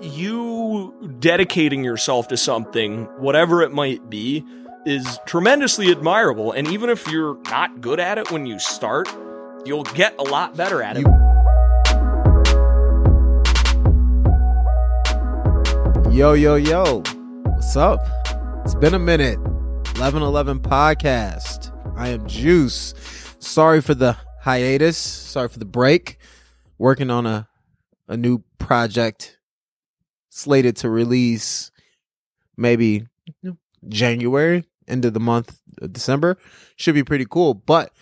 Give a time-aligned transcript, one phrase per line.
[0.00, 4.44] you dedicating yourself to something, whatever it might be,
[4.86, 6.52] is tremendously admirable.
[6.52, 9.08] And even if you're not good at it when you start,
[9.64, 11.06] you'll get a lot better at it.
[16.12, 17.02] Yo, yo, yo.
[17.44, 18.00] What's up?
[18.64, 19.38] It's been a minute.
[19.38, 21.72] 1111 podcast.
[21.96, 22.94] I am Juice.
[23.38, 24.96] Sorry for the hiatus.
[24.96, 26.18] Sorry for the break.
[26.78, 27.48] Working on a
[28.08, 29.33] a new project
[30.34, 31.70] slated to release
[32.56, 33.06] maybe
[33.88, 36.36] January, end of the month, of December.
[36.76, 37.54] Should be pretty cool.
[37.54, 37.92] But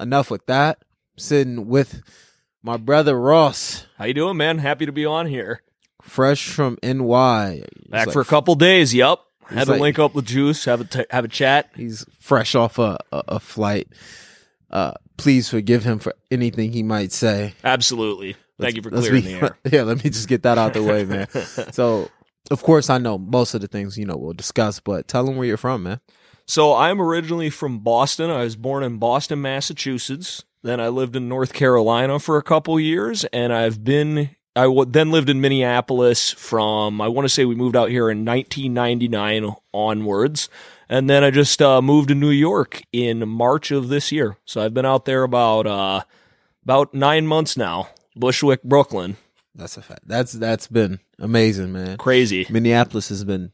[0.00, 0.78] enough with that.
[1.16, 2.02] Sitting with
[2.62, 4.58] my brother Ross, How you doing, man?
[4.58, 5.62] Happy to be on here.
[6.00, 7.54] fresh from NY.
[7.54, 8.94] He's Back like- for a couple days.
[8.94, 9.26] Yup.
[9.46, 11.70] Had to like- link up with Juice, have a t- have a chat.
[11.76, 13.88] He's fresh off a, a, a flight.
[14.70, 17.52] Uh, please forgive him for anything he might say.
[17.62, 18.36] Absolutely.
[18.62, 19.58] Thank you for clearing be- the air.
[19.70, 21.28] Yeah, let me just get that out the way, man.
[21.72, 22.10] so,
[22.50, 25.36] of course, I know most of the things you know we'll discuss, but tell them
[25.36, 26.00] where you're from, man.
[26.46, 28.30] So I'm originally from Boston.
[28.30, 30.44] I was born in Boston, Massachusetts.
[30.62, 34.30] Then I lived in North Carolina for a couple years, and I've been.
[34.54, 37.00] I w- then lived in Minneapolis from.
[37.00, 40.48] I want to say we moved out here in 1999 onwards,
[40.88, 44.36] and then I just uh, moved to New York in March of this year.
[44.44, 46.02] So I've been out there about uh,
[46.64, 47.88] about nine months now.
[48.16, 49.16] Bushwick, Brooklyn.
[49.54, 50.02] That's a fact.
[50.06, 51.96] That's that's been amazing, man.
[51.98, 52.46] Crazy.
[52.48, 53.52] Minneapolis has been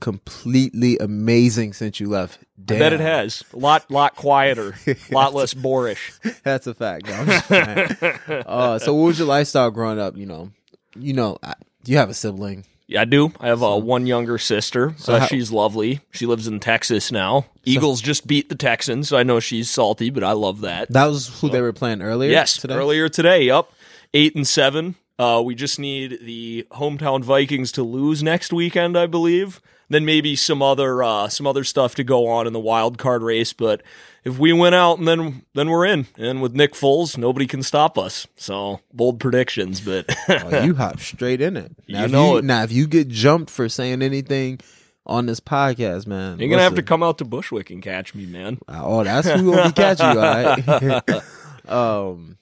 [0.00, 2.38] completely amazing since you left.
[2.62, 2.76] Damn.
[2.76, 3.42] I bet it has.
[3.52, 6.12] A lot, lot quieter, a lot less boorish.
[6.44, 7.06] That's a fact.
[7.06, 8.42] No, I'm just playing.
[8.46, 10.16] uh, so, what was your lifestyle growing up?
[10.16, 10.50] You know,
[10.96, 12.64] you know, I- you have a sibling.
[12.86, 13.32] Yeah, I do.
[13.40, 14.94] I have uh, one younger sister.
[14.98, 16.00] So uh, how- she's lovely.
[16.12, 17.46] She lives in Texas now.
[17.64, 20.90] Eagles just beat the Texans, so I know she's salty, but I love that.
[20.92, 22.30] That was who they were playing earlier.
[22.30, 22.74] yes, today?
[22.74, 23.50] earlier today.
[23.50, 23.72] Up
[24.14, 24.94] eight and seven.
[25.18, 29.60] Uh, we just need the hometown Vikings to lose next weekend, I believe.
[29.88, 33.22] Then maybe some other uh, some other stuff to go on in the wild card
[33.22, 33.52] race.
[33.52, 33.82] But
[34.24, 36.06] if we win out, and then then we're in.
[36.16, 38.26] And with Nick Foles, nobody can stop us.
[38.36, 41.72] So bold predictions, but Oh, you hop straight in it.
[41.88, 42.44] Now, You if know you, it.
[42.44, 44.60] Now, if you get jumped for saying anything
[45.04, 48.24] on this podcast, man, you're gonna have to come out to Bushwick and catch me,
[48.24, 48.60] man.
[48.68, 50.20] Oh, that's who gonna be catching you.
[50.20, 51.22] All right.
[51.68, 52.38] um.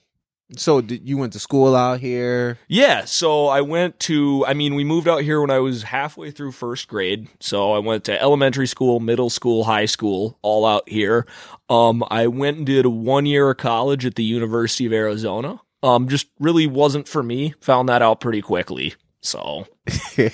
[0.57, 2.57] So, did you went to school out here?
[2.67, 6.31] Yeah, so I went to, I mean, we moved out here when I was halfway
[6.31, 7.29] through first grade.
[7.39, 11.25] So I went to elementary school, middle school, high school, all out here.
[11.69, 15.61] Um, I went and did one year of college at the University of Arizona.
[15.83, 17.55] Um, just really wasn't for me.
[17.61, 18.93] Found that out pretty quickly.
[19.21, 19.67] So
[20.17, 20.31] I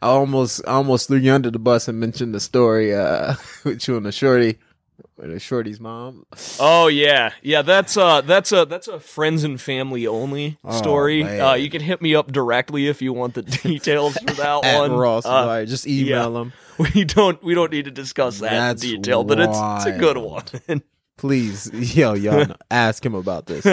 [0.00, 3.96] almost I almost threw you under the bus and mentioned the story uh, with you
[3.96, 4.58] and the shorty,
[5.38, 6.24] shorty's mom.
[6.58, 7.62] Oh yeah, yeah.
[7.62, 11.22] That's uh, that's a that's a friends and family only Oh, story.
[11.22, 11.40] man.
[11.40, 14.78] uh, you can hit me up directly if you want the details for that At
[14.80, 14.92] one.
[14.92, 15.68] Ross, Uh, right?
[15.68, 16.52] Just email them.
[16.94, 19.98] we don't we don't need to discuss that That's in detail, but it's it's a
[19.98, 20.42] good one.
[20.68, 20.82] wild.
[21.16, 21.70] please.
[21.96, 23.64] Yo, y'all, ask him about this.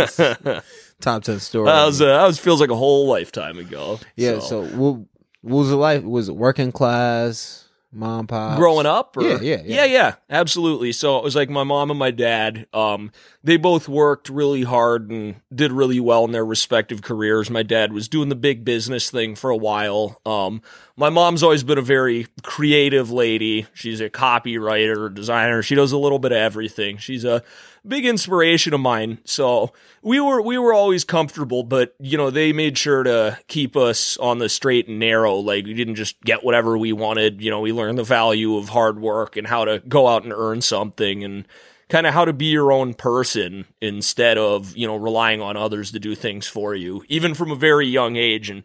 [1.00, 1.66] Top ten story.
[1.68, 4.00] That was uh, that was feels like a whole lifetime ago.
[4.16, 4.40] yeah.
[4.40, 5.00] So, what,
[5.42, 6.04] what was it like?
[6.04, 7.67] Was it working class?
[7.98, 9.24] Mom, pop, growing up, or?
[9.24, 9.76] Yeah, yeah, yeah.
[9.76, 10.92] yeah, yeah, absolutely.
[10.92, 12.68] So it was like my mom and my dad.
[12.74, 13.12] Um,
[13.44, 17.50] they both worked really hard and did really well in their respective careers.
[17.50, 20.22] My dad was doing the big business thing for a while.
[20.26, 20.62] Um,
[20.96, 23.66] my mom's always been a very creative lady.
[23.74, 25.64] She's a copywriter, designer.
[25.64, 26.98] She does a little bit of everything.
[26.98, 27.44] She's a
[27.88, 29.20] big inspiration of mine.
[29.26, 33.76] So we were we were always comfortable, but you know they made sure to keep
[33.76, 35.36] us on the straight and narrow.
[35.36, 37.42] Like we didn't just get whatever we wanted.
[37.42, 40.34] You know, we learned the value of hard work and how to go out and
[40.34, 41.48] earn something and
[41.90, 45.92] kind of how to be your own person instead of you know relying on others
[45.92, 48.50] to do things for you, even from a very young age.
[48.50, 48.64] And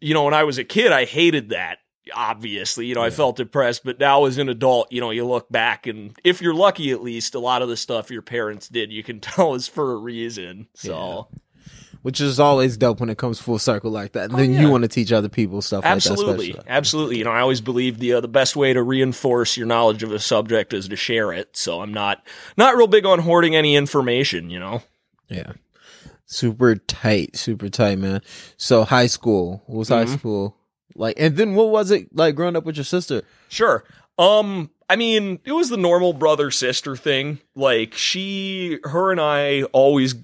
[0.00, 1.78] you know, when I was a kid, I hated that.
[2.14, 5.50] Obviously, you know, I felt depressed, but now as an adult, you know, you look
[5.50, 8.92] back and if you're lucky, at least a lot of the stuff your parents did,
[8.92, 10.68] you can tell is for a reason.
[10.74, 11.28] So,
[12.02, 14.28] which is always dope when it comes full circle like that.
[14.28, 14.60] And then yeah.
[14.60, 16.70] you want to teach other people stuff absolutely, like that.
[16.70, 17.16] absolutely.
[17.16, 20.12] You know, I always believe the uh, the best way to reinforce your knowledge of
[20.12, 21.56] a subject is to share it.
[21.56, 22.22] So I'm not
[22.58, 24.50] not real big on hoarding any information.
[24.50, 24.82] You know.
[25.30, 25.52] Yeah.
[26.26, 28.20] Super tight, super tight, man.
[28.58, 30.10] So high school, what was Mm-hmm.
[30.10, 30.56] high school
[30.94, 31.18] like?
[31.18, 33.22] And then what was it like growing up with your sister?
[33.48, 33.84] Sure.
[34.18, 37.40] Um, I mean, it was the normal brother sister thing.
[37.54, 40.14] Like she, her, and I always,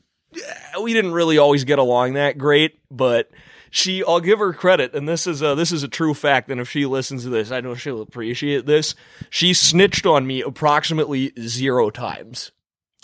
[0.81, 3.31] we didn't really always get along that great, but
[3.71, 6.51] she, I'll give her credit, and this is a this is a true fact.
[6.51, 8.95] And if she listens to this, I know she'll appreciate this.
[9.31, 12.51] She snitched on me approximately zero times.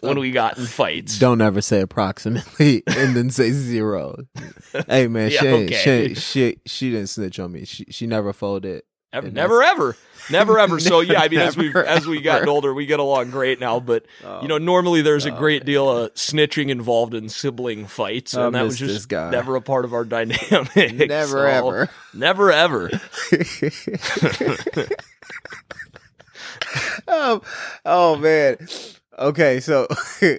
[0.01, 1.19] When we got in fights.
[1.19, 4.17] Don't ever say approximately and then say zero.
[4.89, 6.15] hey man, Yeah, she, okay.
[6.15, 7.65] she, she she didn't snitch on me.
[7.65, 8.83] She she never folded.
[9.13, 9.97] Ever, never ever.
[10.31, 10.79] Never ever.
[10.81, 13.81] So yeah, I mean as we've as we gotten older, we get along great now,
[13.81, 17.87] but oh, you know, normally there's a Oh, great deal of snitching involved in sibling
[17.87, 21.09] fights, I and that was just never a part of our dynamic.
[21.09, 21.89] Never So, ever.
[22.13, 22.91] Never ever.
[27.09, 27.41] oh,
[27.85, 28.59] oh man.
[29.19, 29.87] Okay, so
[30.21, 30.39] You,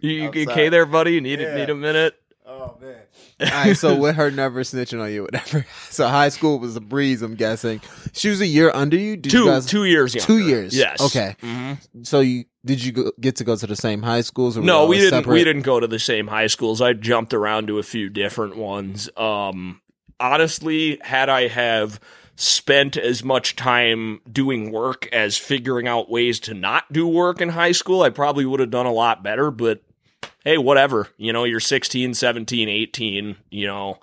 [0.00, 1.12] you okay there, buddy?
[1.12, 1.54] You need Yeah.
[1.54, 2.14] need a minute?
[2.46, 2.96] Oh man.
[3.40, 5.64] All right, so with her never snitching on you, whatever.
[5.90, 7.22] So high school was a breeze.
[7.22, 7.80] I'm guessing
[8.12, 9.16] she was a year under you.
[9.16, 10.26] Did Two you guys, two years younger.
[10.26, 10.76] two years.
[10.76, 11.00] Yes.
[11.00, 11.36] Okay.
[11.42, 12.06] Mhm.
[12.06, 14.56] So you did you go, get to go to the same high schools?
[14.58, 15.10] Or No, we didn't.
[15.10, 15.32] Separate?
[15.34, 16.80] We didn't go to the same high schools.
[16.80, 19.08] I jumped around to a few different ones.
[19.16, 19.80] Um,
[20.20, 22.00] honestly, had I have
[22.40, 27.48] spent as much time doing work as figuring out ways to not do work in
[27.50, 29.50] high school, I probably would have done a lot better.
[29.50, 29.82] But
[30.44, 31.08] hey, whatever.
[31.16, 33.36] You know, you're 16, 17, 18.
[33.50, 33.98] You know.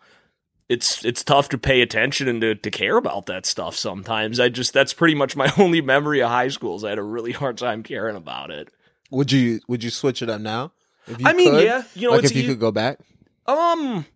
[0.68, 4.40] It's it's tough to pay attention and to, to care about that stuff sometimes.
[4.40, 6.76] I just that's pretty much my only memory of high school.
[6.76, 8.70] Is I had a really hard time caring about it.
[9.12, 10.72] Would you Would you switch it up now?
[11.06, 11.64] If you I mean, could?
[11.66, 12.98] yeah, you know, like it's if you could go back
[13.46, 14.08] Um,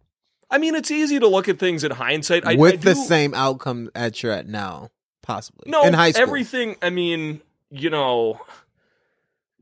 [0.52, 2.46] I mean, it's easy to look at things in hindsight.
[2.46, 4.90] I, with I the do- same outcome that you're at now,
[5.22, 5.70] possibly.
[5.70, 6.24] no in high school.
[6.24, 6.76] Everything.
[6.82, 8.40] I mean, you know,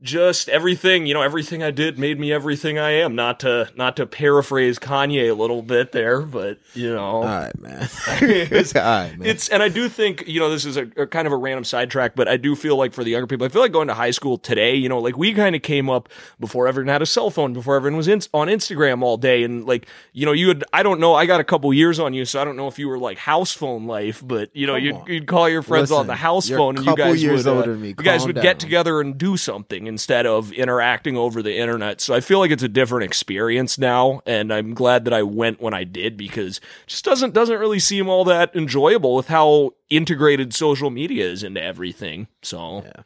[0.02, 1.06] just everything.
[1.06, 3.14] You know, everything I did made me everything I am.
[3.14, 7.06] Not to not to paraphrase Kanye a little bit there, but you know.
[7.16, 7.88] All right, man.
[8.22, 9.28] It's- All right, man.
[9.28, 11.64] It's and I do think you know this is a, a kind of a random
[11.64, 13.94] sidetrack, but I do feel like for the younger people, I feel like going to
[13.94, 14.74] high school today.
[14.74, 16.08] You know, like we kind of came up
[16.38, 19.64] before everyone had a cell phone, before everyone was in, on Instagram all day, and
[19.66, 22.24] like you know, you had I don't know, I got a couple years on you,
[22.24, 24.96] so I don't know if you were like house phone life, but you know, you'd,
[25.08, 27.80] you'd call your friends on the house phone, and you guys would uh, older than
[27.82, 27.88] me.
[27.88, 28.42] you guys Calm would down.
[28.42, 32.00] get together and do something instead of interacting over the internet.
[32.00, 35.60] So I feel like it's a different experience now, and I'm glad that I went
[35.60, 39.72] when I did because it just doesn't doesn't really seem all that enjoyable with how
[39.90, 42.28] integrated social media is into everything.
[42.42, 43.02] So Yeah.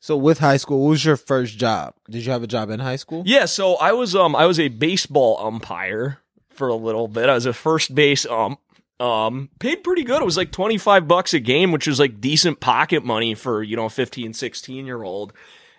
[0.00, 1.94] so with high school, what was your first job?
[2.08, 3.22] Did you have a job in high school?
[3.26, 6.18] yeah, so I was um I was a baseball umpire
[6.50, 7.28] for a little bit.
[7.28, 8.60] I was a first base ump.
[8.98, 10.22] Um, paid pretty good.
[10.22, 13.76] It was like 25 bucks a game, which was like decent pocket money for, you
[13.76, 15.34] know, a 15, 16 year old.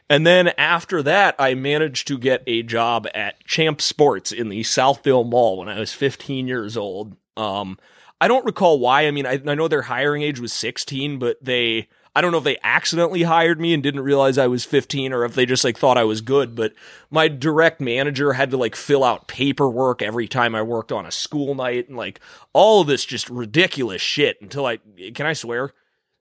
[0.09, 4.61] And then after that, I managed to get a job at Champ Sports in the
[4.61, 7.17] Southdale Mall when I was 15 years old.
[7.35, 7.77] Um,
[8.21, 9.05] I don't recall why.
[9.05, 12.37] I mean, I, I know their hiring age was 16, but they, I don't know
[12.37, 15.65] if they accidentally hired me and didn't realize I was 15 or if they just
[15.65, 16.55] like thought I was good.
[16.55, 16.73] But
[17.11, 21.11] my direct manager had to like fill out paperwork every time I worked on a
[21.11, 22.21] school night and like
[22.53, 24.79] all of this just ridiculous shit until I,
[25.13, 25.73] can I swear?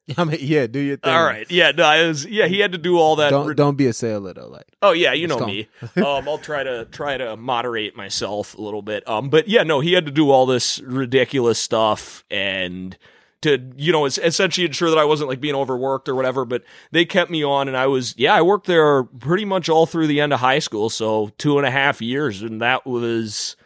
[0.17, 1.13] I mean, yeah, do your thing.
[1.13, 1.51] All right.
[1.51, 1.73] Yeah.
[1.73, 3.31] No, I was, yeah, he had to do all that.
[3.31, 4.49] Don't rid- don't be a sailor though.
[4.49, 5.69] Like Oh yeah, you know me.
[5.97, 9.09] um, I'll try to try to moderate myself a little bit.
[9.09, 12.97] Um, but yeah, no, he had to do all this ridiculous stuff and
[13.43, 16.45] to you know, essentially ensure that I wasn't like being overworked or whatever.
[16.45, 19.87] But they kept me on, and I was yeah, I worked there pretty much all
[19.87, 23.57] through the end of high school, so two and a half years, and that was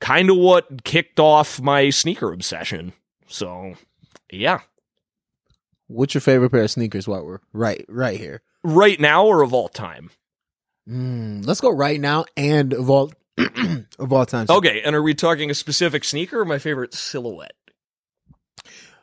[0.00, 2.92] kind of what kicked off my sneaker obsession.
[3.26, 3.74] So
[4.30, 4.60] yeah,
[5.88, 7.06] what's your favorite pair of sneakers?
[7.08, 8.42] While we're right right here.
[8.64, 10.10] right now or of all time.
[10.88, 13.12] Mm, let's go right now and of all
[13.98, 14.46] of all time.
[14.48, 17.54] Okay, and are we talking a specific sneaker or my favorite silhouette?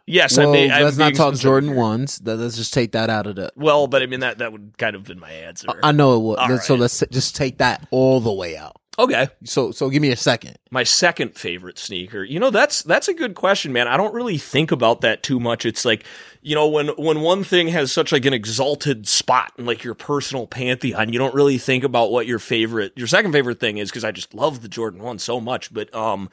[0.05, 0.71] Yes, well, I may.
[0.71, 1.77] I'm let's not talk Jordan here.
[1.77, 2.21] ones.
[2.23, 3.51] Let's just take that out of the.
[3.55, 5.67] Well, but I mean that that would kind of been my answer.
[5.81, 6.39] I know it would.
[6.39, 6.81] All So right.
[6.81, 8.75] let's just take that all the way out.
[8.99, 10.57] okay, So so give me a second.
[10.71, 12.21] my second favorite sneaker.
[12.23, 13.87] You know, that's that's a good question, man.
[13.87, 15.65] I don't really think about that too much.
[15.65, 16.03] It's like,
[16.43, 19.93] you know, when when one thing has such like an exalted spot in like your
[19.93, 23.89] personal pantheon, you don't really think about what your favorite your second favorite thing is
[23.89, 26.29] because I just love the Jordan 1 so much, but um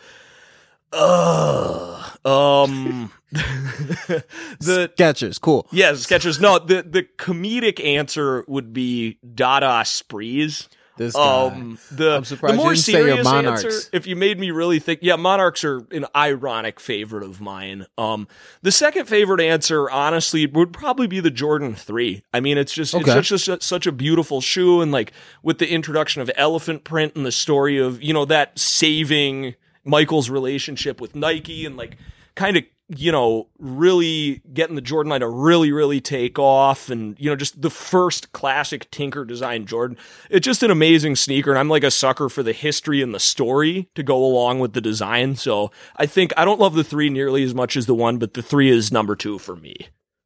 [0.93, 5.69] uh um the Skechers, cool.
[5.71, 6.41] Yeah, Skechers.
[6.41, 10.69] No, the the comedic answer would be Dada Sprees.
[11.01, 11.47] This guy.
[11.47, 13.65] Um, the I'm surprised the you more didn't say your serious Monarchs.
[13.65, 17.87] answer, if you made me really think, yeah, Monarchs are an ironic favorite of mine.
[17.97, 18.29] Um,
[18.61, 22.23] the second favorite answer, honestly, would probably be the Jordan Three.
[22.35, 23.19] I mean, it's just Okay.
[23.19, 27.17] it's just a, such a beautiful shoe, and like with the introduction of elephant print
[27.17, 29.55] and the story of you know that saving
[29.85, 31.97] Michael's relationship with Nike and like
[32.35, 32.65] kind of
[32.97, 37.37] you know really getting the Jordan line to really really take off and you know
[37.37, 39.97] just the first classic Tinker design Jordan.
[40.29, 43.21] It's just an amazing sneaker and I'm like a sucker for the history and the
[43.21, 45.37] story to go along with the design.
[45.37, 48.35] So I think I don't love the 3 nearly as much as the 1, but
[48.35, 49.75] the 3 is number 2 for me.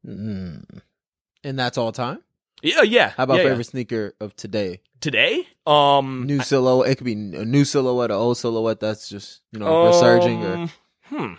[0.06, 0.80] Mm.
[1.42, 2.20] And that's all time.
[2.62, 3.10] Yeah, yeah.
[3.10, 3.48] How about yeah, yeah.
[3.50, 4.80] favorite sneaker of today?
[5.04, 5.46] today.
[5.66, 6.90] Um, New silhouette.
[6.90, 8.80] It could be a new silhouette, an old silhouette.
[8.80, 10.42] That's just you know resurging.
[10.42, 10.70] Or um,
[11.04, 11.34] hmm,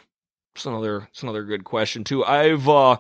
[0.56, 2.24] it's another it's another good question too.
[2.24, 2.98] I've uh,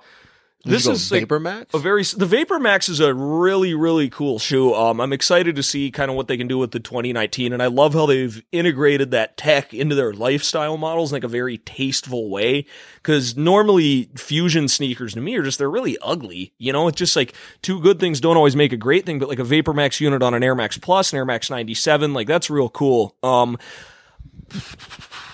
[0.66, 1.74] this is Vapor Max.
[1.74, 4.74] a very the Vapor Max is a really really cool shoe.
[4.74, 7.64] Um, I'm excited to see kind of what they can do with the 2019, and
[7.64, 11.60] I love how they've integrated that tech into their lifestyle models in like a very
[11.60, 12.66] tasteful way.
[12.96, 16.54] Because normally fusion sneakers to me are just they're really ugly.
[16.58, 19.20] You know, it's just like two good things don't always make a great thing.
[19.20, 22.14] But like a Vapor Max unit on an Air Max Plus, an Air Max 97,
[22.14, 23.16] like that's real cool.
[23.24, 23.58] Um,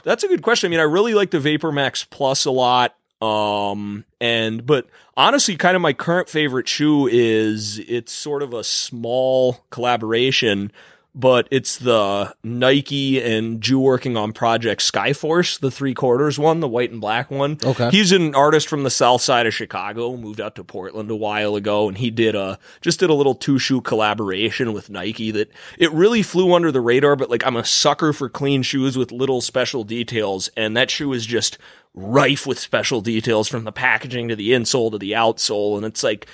[0.03, 0.69] that's a good question.
[0.69, 2.95] I mean, I really like the Vapor Max Plus a lot.
[3.21, 8.63] Um, and, but honestly, kind of my current favorite shoe is it's sort of a
[8.63, 10.71] small collaboration,
[11.13, 16.67] but it's the Nike and Jew working on Project Skyforce, the three quarters one, the
[16.67, 17.57] white and black one.
[17.63, 17.89] Okay.
[17.89, 21.55] He's an artist from the south side of Chicago, moved out to Portland a while
[21.55, 25.51] ago, and he did a just did a little two shoe collaboration with Nike that
[25.77, 29.11] it really flew under the radar, but like I'm a sucker for clean shoes with
[29.11, 31.57] little special details, and that shoe is just
[31.93, 36.03] rife with special details from the packaging to the insole to the outsole, and it's
[36.03, 36.25] like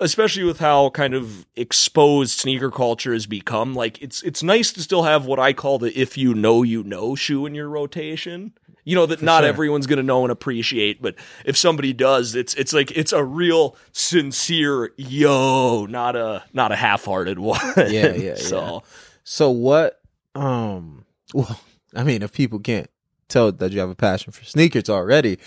[0.00, 4.80] especially with how kind of exposed sneaker culture has become like it's it's nice to
[4.80, 8.52] still have what I call the if you know you know shoe in your rotation.
[8.82, 9.48] You know that not sure.
[9.48, 11.14] everyone's going to know and appreciate, but
[11.44, 16.76] if somebody does, it's it's like it's a real sincere yo, not a not a
[16.76, 17.60] half-hearted one.
[17.76, 18.82] Yeah, yeah, so
[19.22, 20.00] So what?
[20.34, 21.04] Um.
[21.34, 21.60] Well,
[21.94, 22.90] I mean, if people can't
[23.28, 25.38] tell that you have a passion for sneakers already,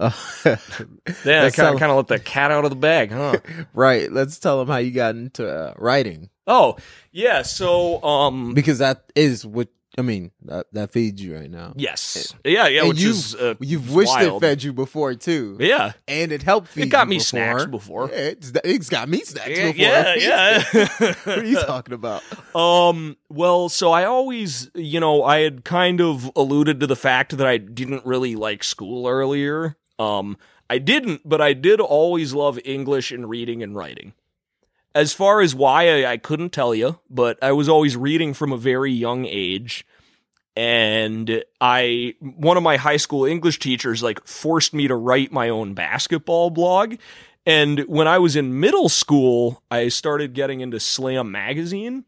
[0.00, 0.10] uh,
[1.24, 3.38] yeah, kind of kind of let the cat out of the bag, huh?
[3.74, 4.10] right.
[4.10, 6.76] Let's tell them how you got into uh, writing oh,
[7.12, 7.42] yeah.
[7.42, 10.30] So, um, because that is what I mean.
[10.46, 11.74] That that feeds you right now.
[11.76, 14.42] yes, yeah, yeah, which you've- is uh, You've wished wild.
[14.42, 16.84] it fed you before too, Yeah, and it helped feed.
[16.84, 17.24] it got me before.
[17.26, 18.08] snacks before.
[18.10, 19.84] Yeah, it's, it's got me snacks Yeah, before.
[19.84, 21.14] yeah, yeah.
[21.24, 22.22] what are you talking about?
[22.54, 27.36] Um, well, so I always, you know, I had kind of alluded to the fact
[27.36, 29.76] that I didn't really like school earlier.
[30.00, 30.38] Um,
[30.70, 34.14] I didn't, but I did always love English and reading and writing.
[34.94, 38.52] As far as why, I, I couldn't tell you, but I was always reading from
[38.52, 39.84] a very young age.
[40.56, 45.48] And I, one of my high school English teachers, like, forced me to write my
[45.48, 46.96] own basketball blog.
[47.46, 52.04] And when I was in middle school, I started getting into Slam magazine.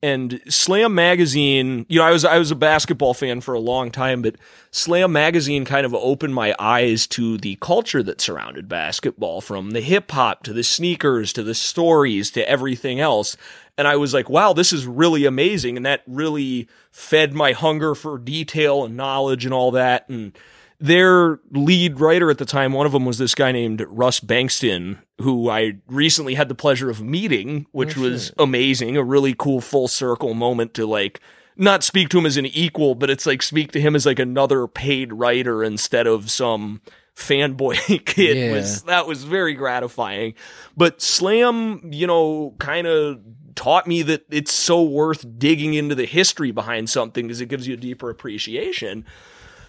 [0.00, 3.90] And Slam magazine, you know, I was I was a basketball fan for a long
[3.90, 4.36] time, but
[4.70, 9.80] Slam magazine kind of opened my eyes to the culture that surrounded basketball, from the
[9.80, 13.36] hip hop to the sneakers to the stories to everything else.
[13.76, 15.76] And I was like, wow, this is really amazing.
[15.76, 20.08] And that really fed my hunger for detail and knowledge and all that.
[20.08, 20.32] And
[20.80, 24.98] their lead writer at the time, one of them was this guy named Russ Bengtson,
[25.20, 28.96] who I recently had the pleasure of meeting, which Oh, was amazing.
[28.96, 31.20] A really cool full circle moment to like
[31.56, 34.20] not speak to him as an equal, but it's like speak to him as like
[34.20, 36.80] another paid writer instead of some
[37.16, 38.52] fanboy kid Yeah.
[38.52, 40.34] was that was very gratifying.
[40.76, 43.18] But Slam, you know, kind of
[43.56, 47.66] taught me that it's so worth digging into the history behind something because it gives
[47.66, 49.04] you a deeper appreciation.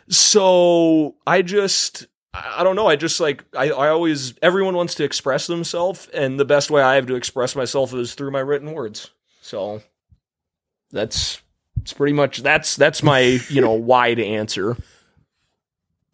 [0.09, 2.87] So I just, I don't know.
[2.87, 6.81] I just like, I, I always, everyone wants to express themselves, and the best way
[6.81, 9.11] I have to express myself is through my written words.
[9.41, 9.81] So
[10.91, 11.41] that's,
[11.81, 14.77] it's pretty much, that's, that's my, you know, wide answer.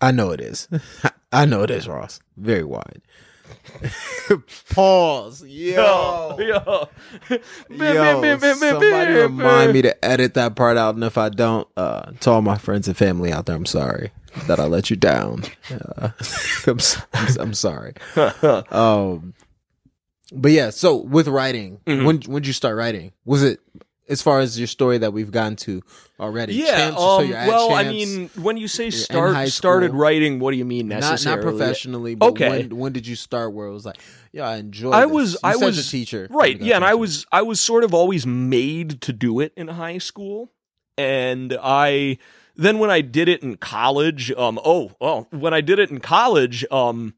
[0.01, 0.67] I know it is.
[1.31, 2.19] I know it is, Ross.
[2.37, 3.01] Very wide.
[4.73, 5.45] Pause.
[5.47, 6.37] Yo.
[6.39, 6.89] Yo.
[7.69, 12.31] Yo, somebody remind me to edit that part out, and if I don't, uh, to
[12.31, 14.11] all my friends and family out there, I'm sorry
[14.47, 15.43] that I let you down.
[15.71, 16.09] Uh,
[16.67, 16.79] I'm,
[17.13, 17.93] I'm, I'm sorry.
[18.71, 19.33] Um,
[20.33, 22.05] but yeah, so with writing, Mhm.
[22.05, 23.11] when when did you start writing?
[23.25, 23.59] Was it
[24.07, 25.81] as far as your story that we've gotten to
[26.19, 26.53] already?
[26.55, 26.65] Yeah.
[26.75, 30.57] Chance, so um, at well, I mean, when you say start started writing, what do
[30.57, 31.43] you mean not necessarily?
[31.45, 32.49] not professionally, but Okay.
[32.49, 33.53] when when did you start?
[33.53, 33.97] Where it was like,
[34.31, 34.91] yeah, I enjoy.
[34.91, 35.11] I this.
[35.13, 36.59] was- You I was- a teacher, Right.
[36.61, 39.97] Yeah, and I was I was sort of always made to do it in high
[39.97, 40.51] school.
[40.97, 42.17] And I
[42.55, 45.99] then when I did it in college, um oh, well, when I did it in
[45.99, 47.15] college, um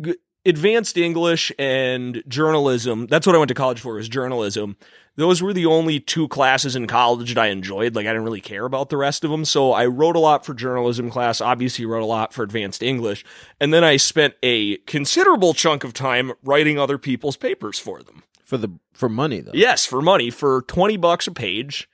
[0.00, 0.16] g-
[0.46, 4.76] advanced English and journalism, that's what I went to college for is journalism.
[5.16, 7.94] Those were the only two classes in college that I enjoyed.
[7.94, 9.44] Like I didn't really care about the rest of them.
[9.44, 13.24] So I wrote a lot for journalism class, obviously wrote a lot for advanced English,
[13.60, 18.22] and then I spent a considerable chunk of time writing other people's papers for them.
[18.44, 19.52] for the for money though.
[19.54, 21.88] Yes, for money, for 20 bucks a page.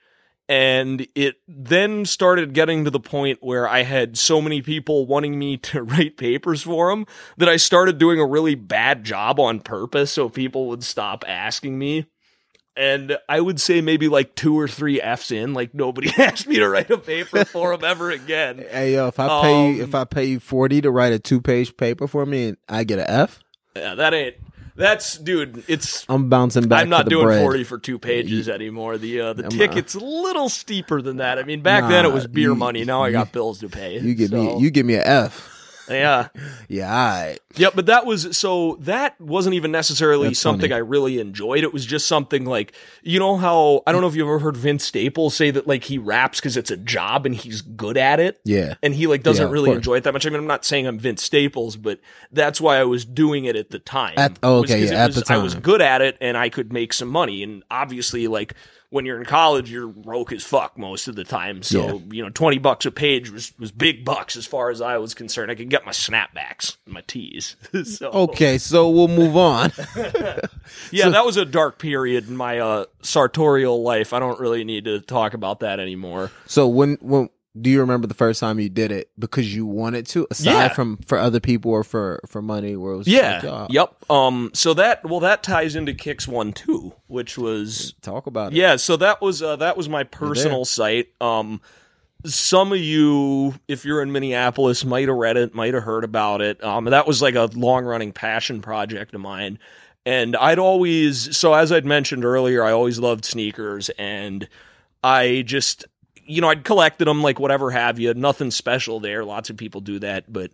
[0.49, 5.37] And it then started getting to the point where I had so many people wanting
[5.37, 7.05] me to write papers for them
[7.37, 11.77] that I started doing a really bad job on purpose so people would stop asking
[11.77, 12.05] me.
[12.77, 15.53] And I would say maybe like two or three F's in.
[15.53, 18.63] Like nobody asked me to write a paper for them ever again.
[18.69, 21.19] Hey yo, if I pay you, Um, if I pay you forty to write a
[21.19, 23.39] two page paper for me and I get an F,
[23.75, 24.35] Yeah, that ain't.
[24.75, 25.63] That's dude.
[25.67, 26.05] It's.
[26.07, 26.83] I'm bouncing back.
[26.83, 27.41] I'm not doing bread.
[27.41, 28.99] forty for two pages anymore.
[28.99, 31.39] The uh, the I'm, ticket's a little steeper than that.
[31.39, 32.85] I mean, back then it was beer you- money.
[32.85, 33.99] Now I got bills to pay.
[33.99, 35.56] You give so, me you give me an F.
[35.89, 36.27] yeah.
[36.67, 37.39] Yeah, all right.
[37.55, 40.73] Yep, but that was so that wasn't even necessarily That's something funny.
[40.75, 41.63] I really enjoyed.
[41.63, 44.57] It was just something like you know how I don't know if you've ever heard
[44.57, 48.19] Vince Staples say that like he raps because it's a job and he's good at
[48.19, 48.39] it.
[48.45, 48.75] Yeah.
[48.83, 50.25] And he like doesn't Yeah, really enjoy it that much.
[50.25, 51.99] I mean, I'm not saying I'm Vince Staples, but
[52.31, 54.13] that's why I was doing it at the time.
[54.17, 56.71] At- oh, was yeah, at was- the I was good at it and I could
[56.71, 57.41] make some money.
[57.43, 58.53] And obviously, like
[58.89, 61.61] when you're in college, you're broke as fuck most of the time.
[61.61, 64.97] So you know, twenty bucks a page was was big bucks as far as I
[64.97, 65.51] was concerned.
[65.51, 67.55] I could get my snapbacks, my tees.
[67.83, 69.71] so Okay, so we'll move on.
[70.91, 74.13] yeah, that was a dark period in my uh, sartorial life.
[74.13, 76.31] I don't really need to talk about that anymore.
[76.45, 77.29] so when when
[77.61, 80.67] do you remember the first time you did it because you wanted to, aside Yeah.
[80.69, 82.75] from for other people or for for money?
[82.75, 83.41] Where it was Yeah.
[83.43, 84.09] like, Yep.
[84.11, 84.51] Um.
[84.53, 88.57] So that well, that ties into Kicks One Two, which was talk about it.
[88.57, 88.75] yeah.
[88.75, 91.07] So that was uh, that was my personal site.
[91.21, 91.61] Um.
[92.25, 96.41] Some of you, if you're in Minneapolis, might have read it, might have heard about
[96.41, 96.61] it.
[96.63, 99.59] Um, that was like a long running passion project of mine.
[100.03, 104.47] And I'd always, so as I'd mentioned earlier, I always loved sneakers and
[105.03, 105.85] I just,
[106.27, 108.13] you know, I'd collected them like whatever have you.
[108.13, 109.23] Nothing special there.
[109.23, 110.31] Lots of people do that.
[110.31, 110.51] But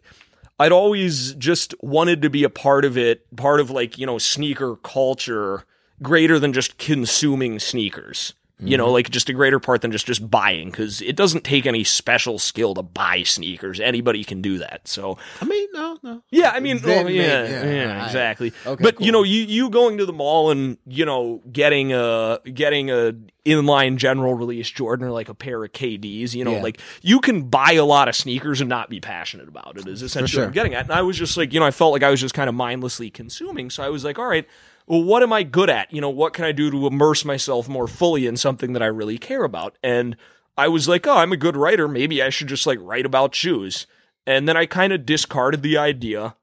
[0.59, 4.17] I'd always just wanted to be a part of it, part of like, you know,
[4.17, 5.65] sneaker culture
[6.01, 8.33] greater than just consuming sneakers.
[8.65, 8.93] You know, mm-hmm.
[8.93, 12.39] like just a greater part than just just buying because it doesn't take any special
[12.39, 13.79] skill to buy sneakers.
[13.79, 14.87] Anybody can do that.
[14.87, 16.23] So I mean, no, no.
[16.31, 18.53] yeah, I mean, well, oh, yeah, maybe, yeah, yeah, I- exactly.
[18.65, 19.05] okay, but cool.
[19.05, 23.13] you know, you you going to the mall and you know getting a getting a
[23.45, 26.63] inline general release Jordan or like a pair of KDs, you know, Yeah.
[26.63, 29.87] like you can buy a lot of sneakers and not be passionate about it.
[29.87, 30.47] Is essentially what.
[30.47, 30.85] I'm getting at.
[30.85, 32.55] And I was just like, you know, I felt like I was just kind of
[32.55, 33.69] mindlessly consuming.
[33.69, 34.47] So I was like, all right.
[34.87, 35.93] Well, what am I good at?
[35.93, 38.87] You know, what can I do to immerse myself more fully in something that I
[38.87, 39.77] really care about?
[39.81, 40.17] And
[40.57, 41.87] I was like, oh, I'm a good writer.
[41.87, 43.87] Maybe I should just like write about shoes.
[44.25, 46.35] And then I kind of discarded the idea.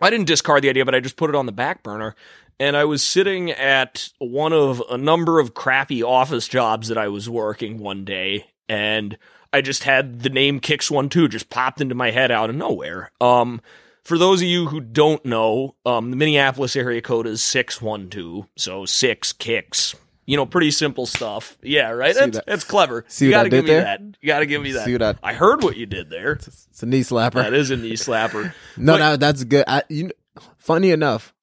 [0.00, 2.14] I didn't discard the idea, but I just put it on the back burner.
[2.60, 7.08] And I was sitting at one of a number of crappy office jobs that I
[7.08, 9.18] was working one day, and
[9.52, 12.56] I just had the name Kicks One Two just popped into my head out of
[12.56, 13.10] nowhere.
[13.20, 13.60] Um,
[14.04, 18.08] for those of you who don't know, um, the Minneapolis area code is six one
[18.10, 19.94] two, so six kicks.
[20.24, 21.58] You know, pretty simple stuff.
[21.62, 22.14] Yeah, right.
[22.14, 23.04] That's, that- that's clever.
[23.08, 23.82] see you I gotta give me there?
[23.82, 24.00] that.
[24.20, 24.84] You gotta give me that.
[24.84, 26.32] See what I- I heard what you did there.
[26.32, 27.34] It's a knee slapper.
[27.34, 28.54] That is a knee slapper.
[28.76, 29.64] no, but- no, that's good.
[29.66, 30.10] I, you know,
[30.58, 31.34] funny enough,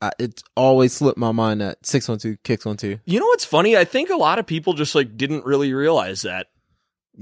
[0.00, 2.98] I, it's always slipped my mind that six one two kicks one two.
[3.04, 3.76] You know what's funny?
[3.76, 6.48] I think a lot of people just like didn't really realize that.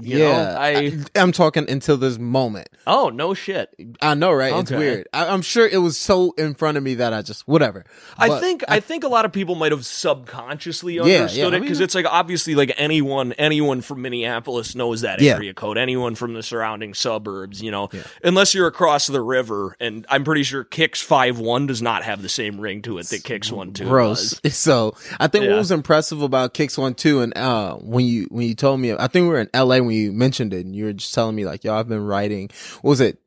[0.01, 0.69] You know, yeah, I-
[1.15, 2.67] I, am talking until this moment.
[2.87, 3.69] Oh no shit!
[4.01, 4.53] I know, right?
[4.55, 5.07] It's weird.
[5.13, 7.85] I, I'm sure it was so in front of me that I just whatever.
[8.17, 11.61] I But think I, think a lot of people might have subconsciously yeah, understood it
[11.61, 15.35] because mean- it's like obviously like anyone anyone from Minneapolis knows that Yeah.
[15.35, 15.77] area code.
[15.77, 18.01] Anyone from the surrounding suburbs, you know, Yeah.
[18.23, 19.75] unless you're across the river.
[19.79, 23.07] And I'm pretty sure Kicks Five One does not have the same ring to it
[23.09, 24.31] that Kicks One Two gross.
[24.39, 24.53] does.
[24.63, 25.51] So I think Yeah.
[25.51, 28.93] what was impressive about Kicks One Two, and uh, when you when you told me,
[28.93, 29.82] I think we were in L.A.
[29.85, 32.49] when you mentioned it, and you were just telling me like, yo, I've been writing.
[32.81, 33.19] What was it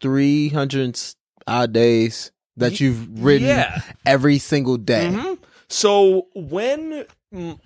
[0.00, 0.98] three hundred
[1.46, 3.80] odd days that you've written Yeah.
[4.06, 5.10] every single day?
[5.12, 5.38] Mhm.
[5.68, 7.04] So when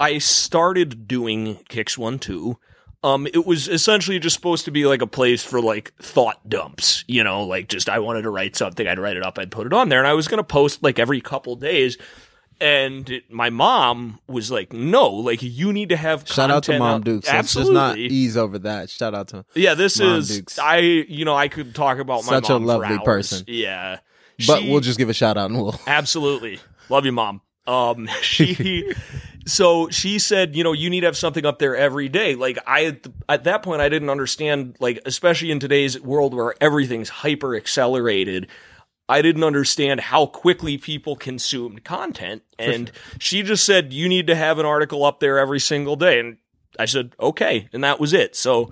[0.01, 2.59] I started doing Kicks One Two,
[3.05, 7.05] um, it was essentially just supposed to be like a place for like thought dumps.
[7.07, 9.67] You know, like just I wanted to write something, I'd write it up, I'd put
[9.67, 11.99] it on there, and I was gonna post like every couple days.
[12.61, 16.97] And my mom was like, "No, like you need to have Shout out to Mom
[16.97, 17.29] up." Dukes.
[17.29, 18.90] Absolutely, just not ease over that.
[18.90, 19.44] Shout out to.
[19.55, 19.75] yeah.
[19.75, 20.59] This Mom is Dukes.
[20.59, 20.79] I.
[20.79, 23.44] You know, I could talk about my Such a lovely person.
[23.47, 24.01] Yeah,
[24.47, 25.79] But She- we'll just give a shout out and we'll.
[25.87, 26.59] Absolutely.
[26.88, 27.42] Love you, mom.
[27.68, 28.92] Um, she,
[29.47, 32.35] so she said, you know, you need to have something up there every day.
[32.35, 32.97] Like I,
[33.29, 38.49] at that point, I didn't understand, like, especially in today's world where everything's hyper accelerated.
[39.09, 42.42] I didn't understand how quickly people consumed content.
[42.59, 46.21] And she just said, you need to have an article up there every single day.
[46.21, 46.37] And
[46.79, 47.68] I said, okay.
[47.73, 48.37] And that was it.
[48.37, 48.71] So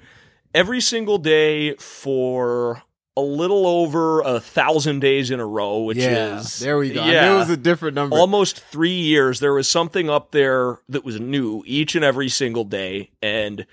[0.55, 2.83] every single day for
[3.17, 7.05] a little over a thousand days in a row, which yeah, is there we go.
[7.05, 8.17] Yeah, it was a different number.
[8.17, 9.41] almost three years.
[9.41, 13.67] There was something up there that was new each and every single day, and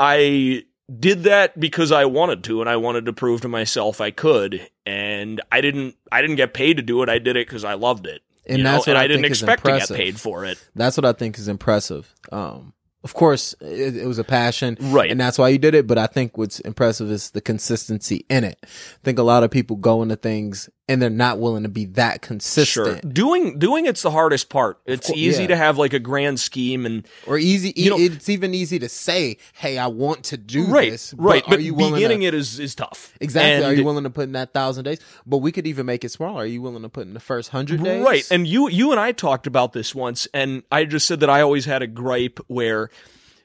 [0.00, 4.10] I did that because I wanted to, and I wanted to prove to myself I
[4.10, 4.68] could.
[4.86, 5.96] And I didn't.
[6.10, 7.08] I didn't get paid to do it.
[7.08, 8.22] I did it because I loved it.
[8.46, 8.72] And you know?
[8.72, 10.58] that's what and I I, didn't think is expect to get paid for it.
[10.74, 12.14] That's what I think is impressive.
[12.32, 12.72] Um,
[13.04, 15.10] of course, it, it was a passion, Right.
[15.10, 15.86] And that's why you did it.
[15.86, 18.58] But I think what's impressive is the consistency in it.
[18.62, 18.66] I
[19.04, 22.22] think a lot of people go into things and they're not willing to be that
[22.22, 22.94] consistent Sure.
[23.12, 24.78] Doing doing it's the hardest part.
[24.86, 25.48] It's cour- easy yeah.
[25.48, 27.72] to have like a grand scheme and or easy.
[27.76, 31.42] You know- it's even easy to say, "Hey, I want to do right, this." right.
[31.44, 33.14] But, But are you willing beginning to, it is is tough.
[33.20, 33.64] exactly?
[33.64, 34.98] are you willing to put in that thousand days?
[35.26, 36.42] But we could even make it smaller.
[36.42, 38.02] Are you willing to put in the first hundred days?
[38.04, 38.26] Right.
[38.30, 41.40] And you you and I talked about this once and I just said that I
[41.42, 42.90] always had a gripe where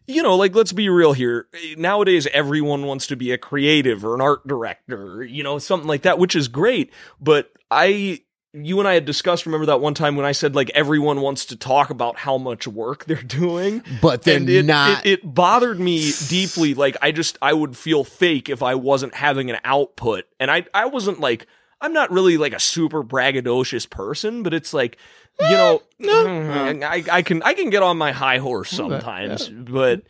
[0.08, 1.48] you know, like let's be real here.
[1.78, 6.04] Nowadays everyone wants to be a creative or an art director, you know, something like
[6.04, 8.22] that, which is great, but I
[8.56, 11.46] you and I had discussed remember that one time when I said like everyone wants
[11.46, 15.06] to talk about how much work they're doing but they're it, not.
[15.06, 16.74] It, it bothered me deeply.
[16.74, 20.66] Like I just I would feel fake if I wasn't having an output, and I
[20.74, 21.48] I wasn't like
[21.82, 24.98] I'm not really like a super braggadocious person, but it's like
[25.40, 30.04] you know mm, I I can I can get on my high horse sometimes, but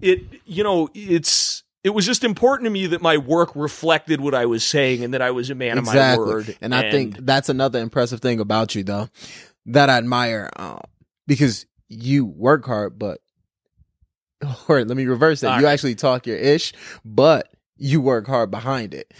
[0.00, 1.62] it you know it's.
[1.84, 5.14] It was just important to me that my work reflected what I was saying and
[5.14, 6.56] that I was a man of my word.
[6.60, 9.08] And I think that's another impressive thing about you, though,
[9.66, 10.80] that I admire, um,
[11.28, 13.20] because you work hard, but
[14.68, 15.52] or let me reverse that.
[15.52, 15.72] All you right.
[15.72, 16.72] actually talk your ish,
[17.04, 19.12] but you work hard behind it.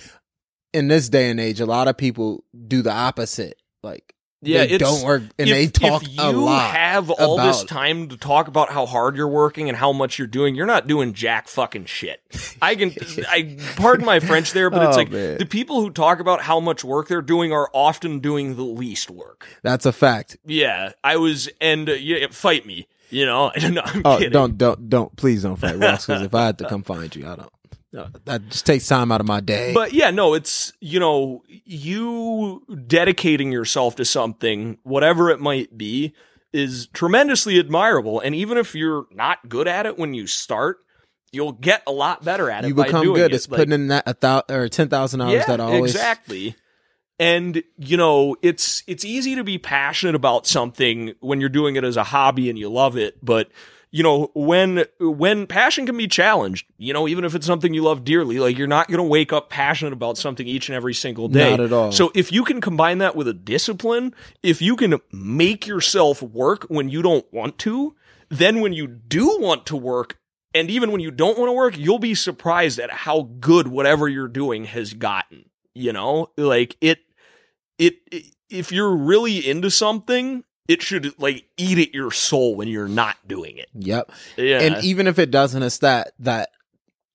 [0.72, 3.60] In this day and age, a lot of people do the opposite.
[3.82, 6.70] Like, yeah, they it's, don't work and if, they talk if you a lot.
[6.74, 10.26] have all this time to talk about how hard you're working and how much you're
[10.28, 12.20] doing, you're not doing jack fucking shit.
[12.60, 12.92] I can,
[13.28, 15.38] I pardon my French there, but it's Oh, like man.
[15.38, 19.10] the people who talk about how much work they're doing are often doing the least
[19.10, 19.46] work.
[19.62, 20.36] That's a fact.
[20.44, 22.86] Yeah, I was, and uh, yeah, fight me.
[23.08, 24.32] You know, no, I'm Oh, kidding.
[24.32, 27.24] don't, don't, don't, please don't fight Ross, because if I had to come find you,
[27.26, 27.52] I don't.
[27.96, 29.72] No, that just takes time out of my day.
[29.72, 36.12] But yeah, no, it's you know, you dedicating yourself to something, whatever it might be,
[36.52, 38.20] is tremendously admirable.
[38.20, 40.76] And even if you're not good at it when you start,
[41.32, 42.68] you'll get a lot better at it.
[42.68, 43.32] you by become good.
[43.32, 43.34] It.
[43.34, 45.94] It's Like, putting in that a thousand or ten thousand hours yeah, that I always
[45.94, 46.54] exactly.
[47.18, 51.84] And you know, it's it's easy to be passionate about something when you're doing it
[51.84, 53.48] as a hobby and you love it, but
[53.90, 57.82] you know, when when passion can be challenged, you know, even if it's something you
[57.82, 60.94] love dearly, like you're not going to wake up passionate about something each and every
[60.94, 61.50] single day.
[61.50, 61.92] Not at all.
[61.92, 66.64] So if you can combine that with a discipline, if you can make yourself work
[66.64, 67.94] when you don't want to,
[68.28, 70.18] then when you do want to work
[70.56, 74.08] and even when you don't want to work, you'll be surprised at how good whatever
[74.08, 75.50] you're doing has gotten.
[75.74, 77.00] You know, like it,
[77.78, 82.68] it, it if you're really into something, it should like eat at your soul when
[82.68, 83.68] you're not doing it.
[83.74, 84.12] Yep.
[84.36, 84.60] Yeah.
[84.60, 86.50] And even if it doesn't, it's that that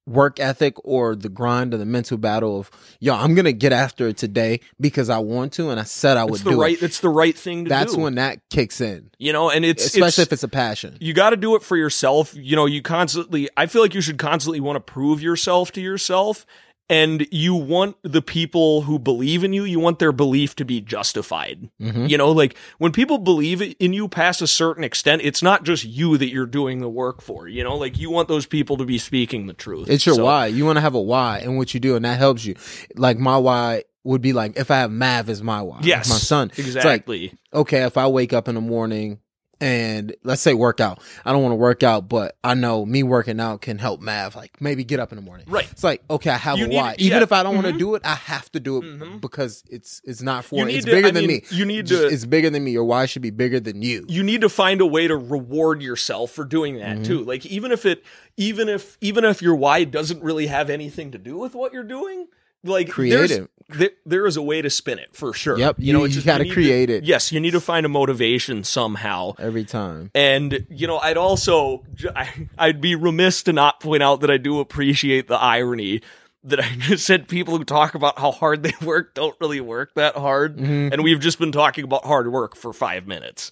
[0.08, 4.08] work ethic or the grind or the mental battle of yo, I'm gonna get after
[4.08, 6.76] it today because I want to and I said I would it's the do right.
[6.76, 6.84] it.
[6.84, 7.70] It's the right thing to do.
[7.70, 8.02] That's do.
[8.02, 9.12] when that kicks in.
[9.20, 10.98] you know, and it's Especially it's, if it's a passion.
[11.00, 12.34] you got to do it for yourself.
[12.36, 15.82] You know, you constantly, I feel like you should constantly want to prove yourself to
[15.82, 16.46] yourself.
[16.90, 20.82] And you want the people who believe in you, you want their belief to be
[20.82, 21.70] justified.
[21.82, 22.10] Mhm.
[22.10, 25.86] You know, like when people believe in you past a certain extent, it's not just
[25.86, 27.48] you that you're doing the work for.
[27.48, 29.90] You know, like you want those people to be speaking the truth.
[29.90, 30.48] It's your So- why.
[30.48, 32.56] You want to have a why in what you do, and that helps you.
[32.98, 36.18] Like my why would be like if I have Mav as my why, Yes, my
[36.18, 36.50] son.
[36.58, 37.34] It's like Exactly.
[37.54, 39.20] okay, if I wake up in the morning
[39.62, 43.04] and let's say work out, I don't want to work out, but I know me
[43.04, 45.46] working out can help Mav like maybe get up in the morning.
[45.48, 45.72] Right.
[45.72, 46.96] It's like okay, I have You a why.
[46.98, 49.22] Even yeah, if I don't want to do it, I have to do it Mhm.
[49.22, 50.74] because it's it's not for You me.
[50.76, 51.58] It's to- bigger I than mean, me.
[51.58, 52.72] you need Just- to- It's bigger than me.
[52.72, 54.06] Your why should be bigger than you.
[54.10, 57.04] you need to find a way to reward yourself for doing that Mm-hmm.
[57.04, 58.04] too like even if it
[58.38, 61.84] even if even if your why doesn't really have anything to do with what you're
[61.84, 62.28] doing
[62.64, 63.48] like Creative.
[63.70, 66.22] there, there is a way to spin it for sure Yep, you- know, it's you
[66.22, 67.04] gotta create it.
[67.06, 70.12] yes you need to find a motivation somehow Every time.
[70.14, 71.84] and you know i'd also
[72.16, 76.02] I- i'd be remiss to not point out that i do appreciate the irony
[76.44, 79.94] that I just said people who talk about how hard they work don't really work
[79.94, 80.58] that hard.
[80.58, 80.92] Mhm.
[80.92, 83.52] And we've just been talking about hard work for five minutes.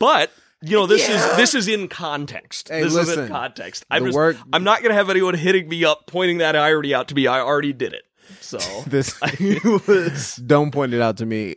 [0.00, 1.30] But you know, this Yeah.
[1.30, 2.68] is this is in context.
[2.68, 3.86] Hey, this is in context.
[3.92, 7.06] I'm just work- I'm not gonna have anyone hitting me up pointing that irony out
[7.08, 7.28] to me.
[7.28, 8.02] I already did it.
[8.40, 9.34] So This I
[9.86, 11.54] was don't point it out to me.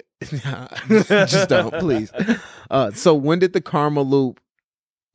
[0.89, 2.11] Just don't, please.
[2.71, 4.37] Uh, so when did the Karmaloop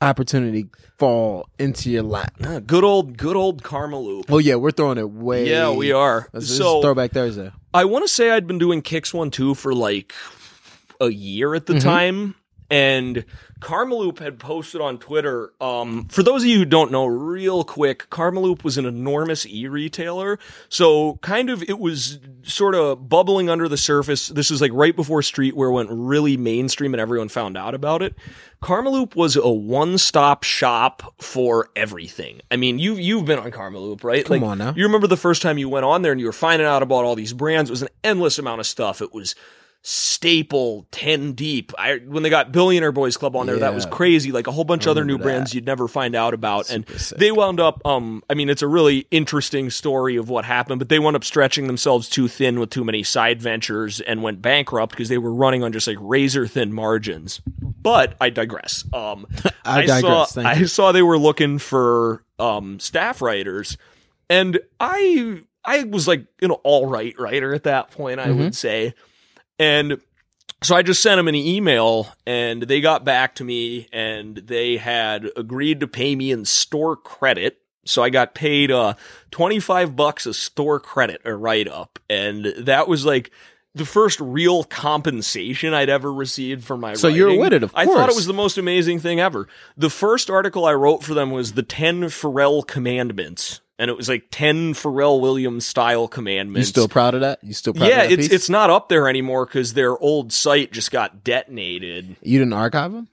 [0.00, 0.66] opportunity
[0.98, 2.32] fall into your lap?
[2.44, 4.24] Ah, good old good old Karmaloop.
[4.28, 5.48] Oh yeah, we're throwing it way.
[5.48, 6.28] Yeah, we are.
[6.32, 7.50] This, so is Throwback Thursday.
[7.74, 10.12] I want to say I'd been doing kicks one two for like
[11.00, 11.82] a year at the Mhm.
[11.82, 12.34] time,
[12.70, 13.24] and
[13.60, 15.52] Karmaloop had posted on Twitter.
[15.60, 20.38] Um, for those of you who don't know, real quick, Karmaloop was an enormous e-retailer.
[20.68, 24.28] So kind of it was sort of bubbling under the surface.
[24.28, 28.14] This is like right before streetwear went really mainstream and everyone found out about it.
[28.62, 32.40] Karmaloop was a one-stop shop for everything.
[32.50, 34.24] I mean, you you've been on Karmaloop, right?
[34.24, 34.74] Come Like, on now.
[34.76, 37.04] You remember the first time you went on there and you were finding out about
[37.04, 37.70] all these brands.
[37.70, 39.00] It was an endless amount of stuff.
[39.00, 39.34] It was
[39.82, 41.72] staple 10 deep.
[41.78, 44.32] I when they got billionaire boys club on there that was crazy.
[44.32, 45.22] Like a whole bunch of other new that.
[45.22, 46.70] brands you'd never find out about.
[46.70, 47.18] And sick.
[47.18, 50.88] they wound up um i mean it's a really interesting story of what happened but
[50.88, 54.90] they wound up stretching themselves too thin with too many side ventures and went bankrupt
[54.92, 57.40] because they were running on just like razor thin margins.
[57.60, 58.84] But i digress.
[58.92, 59.26] Um
[59.64, 63.76] I saw digress, thank i saw they were looking for um staff writers.
[64.28, 68.38] And i i was like an all right writer at that point i Mm-hmm.
[68.38, 68.94] would say
[69.58, 70.00] and
[70.62, 74.76] so I just sent them an email and they got back to me and they
[74.76, 77.58] had agreed to pay me in store credit.
[77.84, 78.94] So I got paid uh
[79.30, 83.30] 25 bucks a store credit a write up and that was like
[83.74, 87.40] the first real compensation I'd ever received for my So you're writing.
[87.40, 89.46] with it, of I thought it was the most amazing thing ever.
[89.76, 94.08] The first article I wrote for them was the 10 Pharrell commandments and it was
[94.08, 96.68] like 10 Pharrell Williams style commandments.
[96.68, 97.42] You still proud of that?
[97.42, 98.34] You still proud yeah, of that it's piece?
[98.34, 102.16] it's not up there anymore because their old site just got detonated.
[102.22, 103.08] You didn't archive them?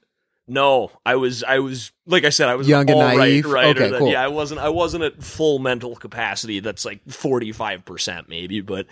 [0.48, 3.18] No, I was I was like I said I was Young an and all right
[3.18, 3.46] naive?
[3.46, 3.82] writer.
[3.82, 4.12] Okay, that- cool.
[4.12, 6.60] Yeah, I wasn't I wasn't at full mental capacity.
[6.60, 8.86] That's like forty five percent maybe, but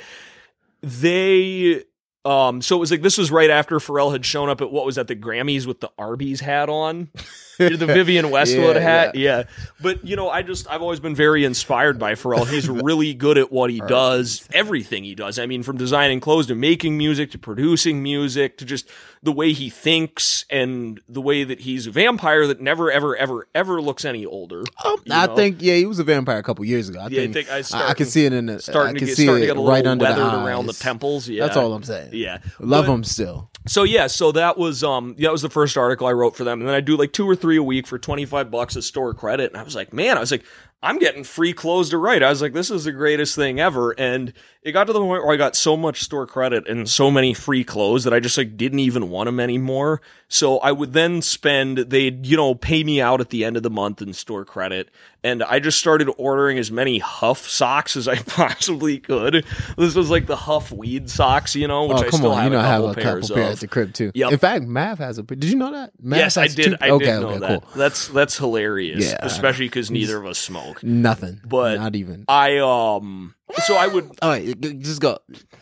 [0.82, 1.84] they
[2.24, 4.84] um so it was like this was right after Pharrell had shown up at what
[4.84, 7.08] was at the Grammys with the Arby's hat on.
[7.58, 9.14] the Vivienne Westwood Yeah, hat.
[9.14, 9.42] Yeah.
[9.80, 12.46] But you know, I just I've always been very inspired by Pharrell.
[12.48, 15.38] He's really good at what he does, everything he does.
[15.38, 18.88] I mean, from designing clothes to making music to producing music to just
[19.22, 23.48] the way he thinks and the way that he's a vampire that never ever ever
[23.54, 24.62] ever looks any older.
[24.84, 25.36] You I know?
[25.36, 27.00] think yeah, he was a vampire a couple years ago.
[27.00, 28.98] I Yeah, I think, think I I, I can see it in the starting I
[28.98, 30.72] to get see starting to it get a little right under the weathered around the
[30.74, 31.28] temples.
[31.28, 31.44] Yeah.
[31.44, 32.10] That's all I'm saying.
[32.12, 32.38] Yeah.
[32.58, 33.50] Love But- him still.
[33.66, 36.60] So yeah, so that was um that was the first article I wrote for them,
[36.60, 38.82] and then I do like two or three a week for twenty five bucks a
[38.82, 40.44] store credit, and I was like, man, I was like,
[40.84, 42.22] I'm getting free clothes to write.
[42.22, 45.24] I was like, this is the greatest thing ever, and it got to the point
[45.24, 48.36] where I got so much store credit and so many free clothes that I just
[48.38, 50.00] like didn't even want them anymore.
[50.28, 53.62] So I would then spend they'd you know pay me out at the end of
[53.62, 54.88] the month in store credit,
[55.22, 59.44] and I just started ordering as many HUF socks as I possibly could.
[59.76, 62.42] This was like the HUF weed socks, you know, which oh I come still on,
[62.42, 64.12] have you know a have couple a pairs couple pairs at the crib too.
[64.14, 64.32] Yep.
[64.32, 65.22] In fact, Mav has a.
[65.22, 65.92] Did you know that?
[66.02, 66.64] Mav yes, I did.
[66.72, 67.62] two- I okay, did know okay, that.
[67.62, 67.70] cool.
[67.76, 69.18] That's that's hilarious, Yeah.
[69.20, 70.73] especially because neither of us smoke.
[70.82, 72.24] Nothing, But- not even.
[72.28, 73.34] I um,
[73.66, 75.18] so I would, All right, g- just go.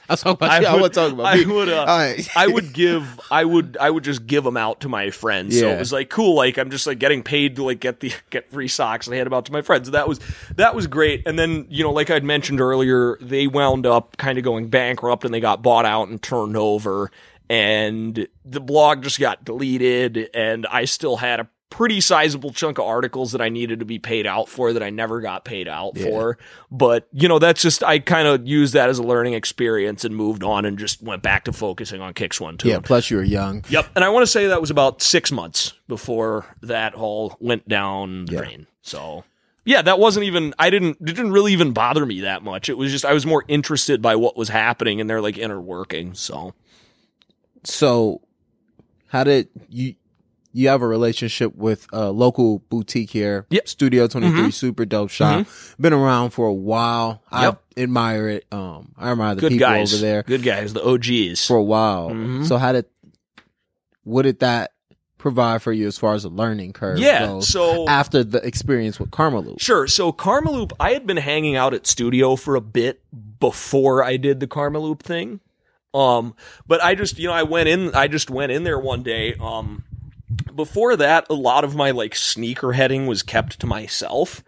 [0.08, 0.66] I'll talk about I you.
[0.66, 1.46] I would- want to talk about I me.
[1.46, 2.28] would, uh, All right.
[2.36, 5.58] I would give, I would, I would just give them out to my friends.
[5.58, 5.74] So Yeah.
[5.74, 6.34] it was like cool.
[6.36, 9.26] Like I'm just like getting paid to like get the get free socks and hand
[9.26, 9.90] them out to my friends.
[9.90, 10.20] That was
[10.56, 11.22] that was great.
[11.26, 15.24] And then you know, like I'd mentioned earlier, they wound up kind of going bankrupt
[15.24, 17.10] and they got bought out and turned over.
[17.50, 22.84] And the blog just got deleted, and I still had a pretty sizable chunk of
[22.84, 25.96] articles that I needed to be paid out for that I never got paid out
[25.96, 26.04] Yeah.
[26.04, 26.38] for.
[26.70, 30.14] But, you know, that's just, I kind of used that as a learning experience and
[30.14, 32.68] moved on and just went back to focusing on Kicks One, Two.
[32.68, 32.80] yeah.
[32.80, 33.64] Plus, you were young.
[33.70, 33.86] Yep.
[33.96, 38.26] And I want to say that was about six months before that all went down
[38.26, 38.38] the Yeah.
[38.40, 38.66] drain.
[38.82, 39.24] So,
[39.64, 42.68] yeah, that wasn't even, I didn't, it didn't really even bother me that much.
[42.68, 45.60] It was just, I was more interested by what was happening in their like inner
[45.60, 46.12] working.
[46.14, 46.52] So,
[47.64, 48.20] So,
[49.06, 49.94] how did you?
[50.52, 53.64] You have a relationship with a local boutique here, Yep.
[53.66, 54.52] Studiiyo Twenty Three, Mhm.
[54.52, 55.46] super dope shop.
[55.80, 57.22] Been around for a while.
[57.32, 57.62] Yep.
[57.76, 58.46] I admire it.
[58.52, 59.94] Um, I admire the good people guys.
[59.94, 61.46] over there Good guys, the OGs.
[61.46, 62.10] for a while.
[62.10, 62.46] Mhm.
[62.46, 62.84] So, how did
[64.04, 64.72] what did that
[65.18, 66.98] provide for you as far as a learning curve?
[66.98, 67.26] yeah.
[67.26, 69.86] goes So, after the experience with Karma Sure.
[69.86, 73.00] So Karmaloop, I had been hanging out at Studiiyo for a bit
[73.40, 75.40] before I did the Karmaloop thing.
[75.94, 76.34] Um,
[76.66, 79.34] but I just, you know, I went in, I just went in there one day.
[79.40, 79.84] Um,
[80.54, 84.42] before that, a lot of my like sneaker heading was kept to myself.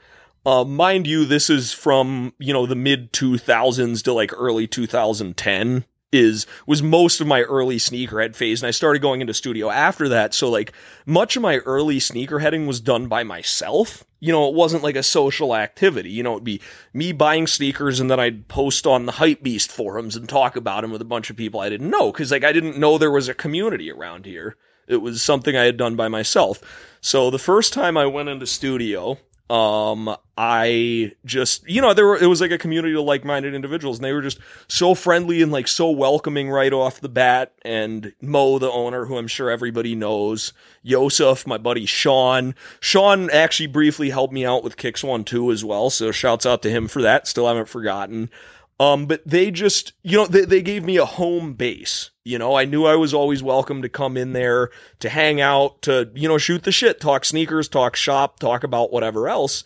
[0.47, 5.85] Uh, mind you, this is from, you know, the mid 2000s to like early 2010
[6.13, 8.63] is, was most of my early sneakerhead phase.
[8.63, 10.35] And I started going into Studiiyo after that.
[10.35, 10.73] So like
[11.07, 14.05] much of my early sneakerheading was done by myself.
[14.21, 16.11] You know, it wasn't like a social activity.
[16.11, 16.61] You know, it'd be
[16.93, 20.93] me buying sneakers and then I'd post on the Hypebeast forums and talk about them
[20.93, 22.13] with a bunch of people I didn't know.
[22.13, 24.57] Cause like I didn't know there was a community around here.
[24.87, 26.61] It was something I had done by myself.
[27.01, 29.19] So the first time I went into Studiiyo,
[29.51, 33.99] Um, I just, you know, there were, it was like a community of like-minded individuals
[33.99, 37.53] and they were just so friendly and like so welcoming right off the bat.
[37.63, 43.67] And Mo, the owner, who I'm sure everybody knows, Yosef, my buddy Sean, Sean actually
[43.67, 45.91] briefly helped me out with Kicks One two as well.
[45.91, 47.29] So shouts out to him for that.
[47.29, 48.31] Still haven't forgotten.
[48.81, 52.11] Um, but they just, you know, they, they gave me a home base.
[52.25, 55.83] You know, I knew I was always welcome to come in there to hang out,
[55.83, 59.63] to, you know, shoot the shit, talk sneakers, talk shop, talk about whatever else.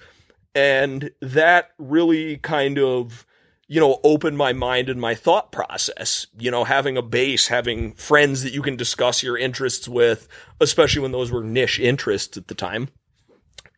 [0.55, 3.25] And that really kind of,
[3.67, 6.27] you know, opened my mind and my thought process.
[6.39, 10.29] You know, having a base, having friends that you can discuss your interests with,
[10.61, 12.89] especially when those were niche interests at the time.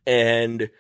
[0.07, 0.71] And,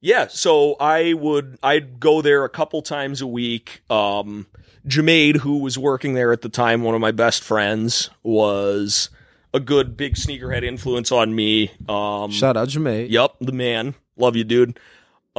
[0.00, 3.82] yeah, so I would I'd go there a couple times a week.
[3.90, 4.46] Um
[4.86, 9.10] Jermaine, who was working there at the time, one of my best friends, was
[9.52, 11.70] a good big sneakerhead influence on me.
[11.88, 13.10] Um Shout out Jermaine.
[13.10, 13.94] Yep, the man.
[14.16, 14.78] Love you, dude.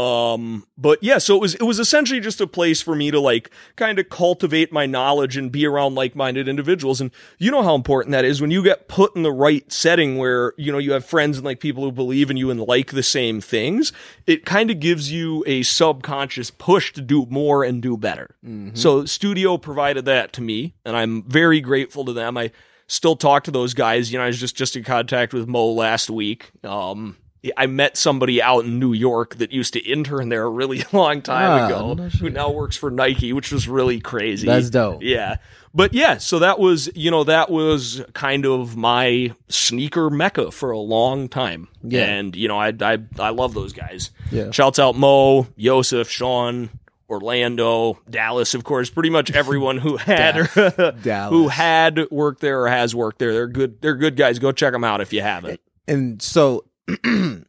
[0.01, 3.19] Um, but yeah, so it was, it was essentially just a place for me to
[3.19, 6.99] like kind of cultivate my knowledge and be around like-minded individuals.
[6.99, 10.17] And you know how important that is when you get put in the right setting
[10.17, 12.91] where, you know, you have friends and like people who believe in you and like
[12.91, 13.93] the same things.
[14.25, 18.35] It kind of gives you a subconscious push to do more and do better.
[18.73, 22.37] So Studiiyo provided that to me and I'm very grateful to them.
[22.37, 22.51] I
[22.87, 24.11] still talk to those guys.
[24.11, 26.51] You know, I was just, just in contact with Mo last week.
[26.63, 27.17] Um,
[27.57, 31.21] I met somebody out in New York that used to intern there a really long
[31.23, 34.45] time Ah, ago, no who now works for Nike, which was really crazy.
[34.45, 35.01] That's dope.
[35.01, 35.37] Yeah.
[35.73, 40.71] But yeah, so that was, you know, that was kind of my sneaker mecca for
[40.71, 41.67] a long time.
[41.81, 42.05] Yeah.
[42.05, 44.11] And, you know, I, I, I love those guys.
[44.31, 44.51] Yeah.
[44.51, 46.69] Shouts out Mo, Yosef, Sean,
[47.09, 50.35] Orlando, Dallas, of course, pretty much everyone who had,
[51.29, 53.33] who had worked there or has worked there.
[53.33, 53.81] They're good.
[53.81, 54.39] They're good guys.
[54.39, 55.59] Go check them out if you haven't.
[55.87, 56.65] And so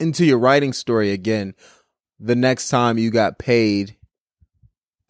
[0.00, 1.54] into your writing story again,
[2.18, 3.96] the next time you got paid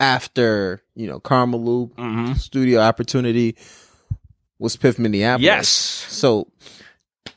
[0.01, 2.33] after, you know, Karmaloop Mm-hmm.
[2.33, 3.57] Studiiyo opportunity
[4.59, 5.45] was Piff Minneapolis.
[5.45, 5.69] Yes.
[5.69, 6.51] So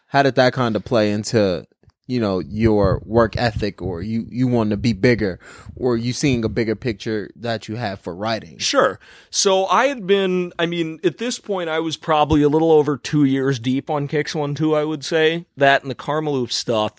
[0.07, 1.65] how did that kind of play into,
[2.09, 5.39] you know, your work ethic or you, you want to be bigger
[5.75, 8.57] or you seeing a bigger picture that you have for writing?
[8.57, 8.99] Sure.
[9.29, 12.97] So I had been, I mean, at this point, I was probably a little over
[12.97, 14.73] two years deep on Kicks One Two.
[14.73, 16.95] I would say that and the Karmaloop stuff.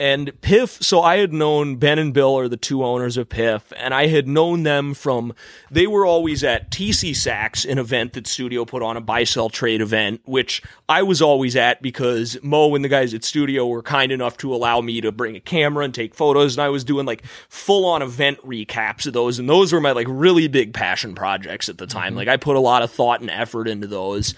[0.00, 3.70] And Piff, so I had known Ben and Bill are the two owners of Piff,
[3.76, 5.34] and I had known them from,
[5.70, 9.50] they were always at TC Sacks, an event that Studiiyo put on, a buy sell
[9.50, 13.82] trade event, which I was always at because Mo and the guys at Studiiyo were
[13.82, 16.82] kind enough to allow me to bring a camera and take photos, and I was
[16.82, 20.72] doing like full on event recaps of those, and those were my like really big
[20.72, 22.12] passion projects at the time.
[22.12, 22.16] Mm-hmm.
[22.16, 24.34] Like I put a lot of thought and effort into those.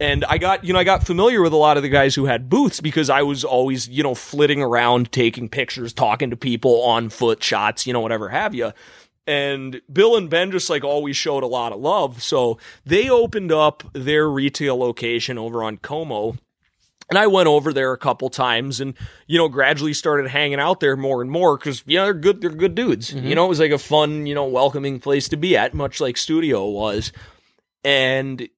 [0.00, 2.24] And I got, you know, I got familiar with a lot of the guys who
[2.24, 6.82] had booths because I was always, you know, flitting around, taking pictures, talking to people
[6.82, 8.72] on foot shots, you know, whatever have you.
[9.26, 12.22] And Bill and Ben just like always showed a lot of love.
[12.22, 16.36] So they opened up their retail location over on Como.
[17.10, 18.94] And I went over there a couple times and,
[19.26, 22.40] you know, gradually started hanging out there more and more because, you know, they're good,
[22.40, 23.12] they're good dudes.
[23.12, 23.26] Mm-hmm.
[23.26, 26.00] You know, it was like a fun, you know, welcoming place to be at, much
[26.00, 27.12] like Studiiyo was.
[27.84, 28.48] And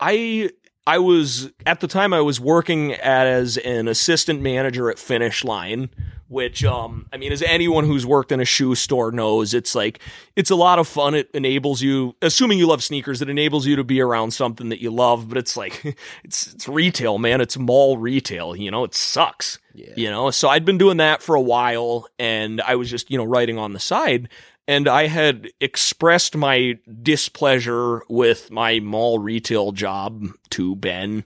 [0.00, 0.50] I
[0.88, 5.90] I was at the time I was working as an assistant manager at Finish Line,
[6.28, 10.00] which um I mean as anyone who's worked in a shoe store knows, it's like
[10.34, 11.14] it's a lot of fun.
[11.14, 14.80] It enables you assuming you love sneakers, it enables you to be around something that
[14.80, 15.84] you love, but it's like
[16.24, 17.42] it's it's retail, man.
[17.42, 19.58] It's mall retail, you know, it sucks.
[19.74, 19.92] Yeah.
[19.94, 23.18] You know, so I'd been doing that for a while and I was just, you
[23.18, 24.30] know, writing on the side
[24.68, 31.24] and I had expressed my displeasure with my mall retail job to Ben.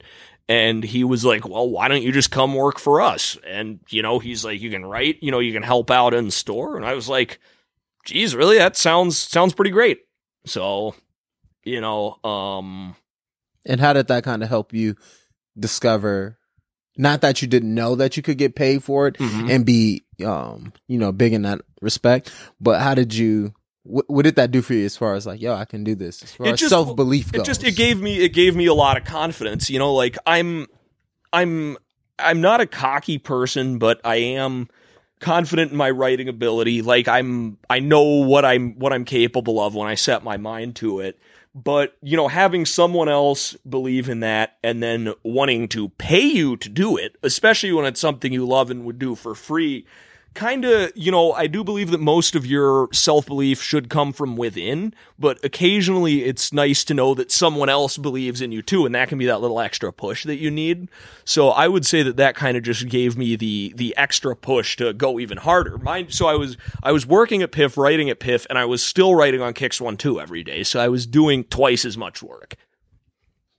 [0.48, 3.37] And he was like, Well, why don't you just come work for us?
[3.44, 6.26] And, you know, he's like, You can write, you know, you can help out in
[6.26, 6.76] the store.
[6.76, 7.40] And I was like,
[8.07, 8.59] Geez, really?
[8.59, 10.00] That sounds sounds pretty great.
[10.46, 10.94] So,
[11.64, 12.94] you know, um
[13.66, 14.94] And how did that kind of help you
[15.59, 16.38] discover
[16.96, 19.50] not that you didn't know that you could get paid for it mhm.
[19.50, 23.54] and be um you know big in that respect, but how did you
[23.85, 25.94] what, what did that do for you as far as like yo I can do
[25.94, 26.22] this?
[26.22, 27.42] As far It as self belief goes?
[27.42, 30.16] it just it gave me it gave me a lot of confidence you know like
[30.26, 30.66] i'm
[31.32, 31.76] i'm
[32.18, 34.68] i'm not a cocky person but i am
[35.22, 36.82] confident in my writing ability.
[36.82, 40.76] Like i'm i know what i'm what i'm capable of when i set my mind
[40.76, 41.18] to it.
[41.54, 46.56] But you know having someone else believe in that and then wanting to pay you
[46.58, 49.87] to do it especially when it's something you love and would do for free
[50.35, 54.12] kind of, you know, I do believe that most of your self belief should come
[54.12, 58.87] from within, but occasionally it's nice to know that someone else believes in you too,
[58.87, 60.88] and that can be that little extra push that you need.
[61.24, 64.76] So I would say that that kind of just gave me the the extra push
[64.76, 65.78] to go even harder.
[65.78, 68.83] Mind, so I was I was working at Piff, writing at Piff, and I was
[68.83, 70.62] still writing on Kicks One Two every day.
[70.62, 72.56] So I was doing twice as much work.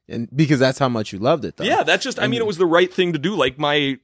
[0.10, 1.64] And because that's how much you loved it, though.
[1.64, 2.20] Yeah, that's just.
[2.20, 3.36] I mean, it was the right thing to do.
[3.36, 3.98] Like my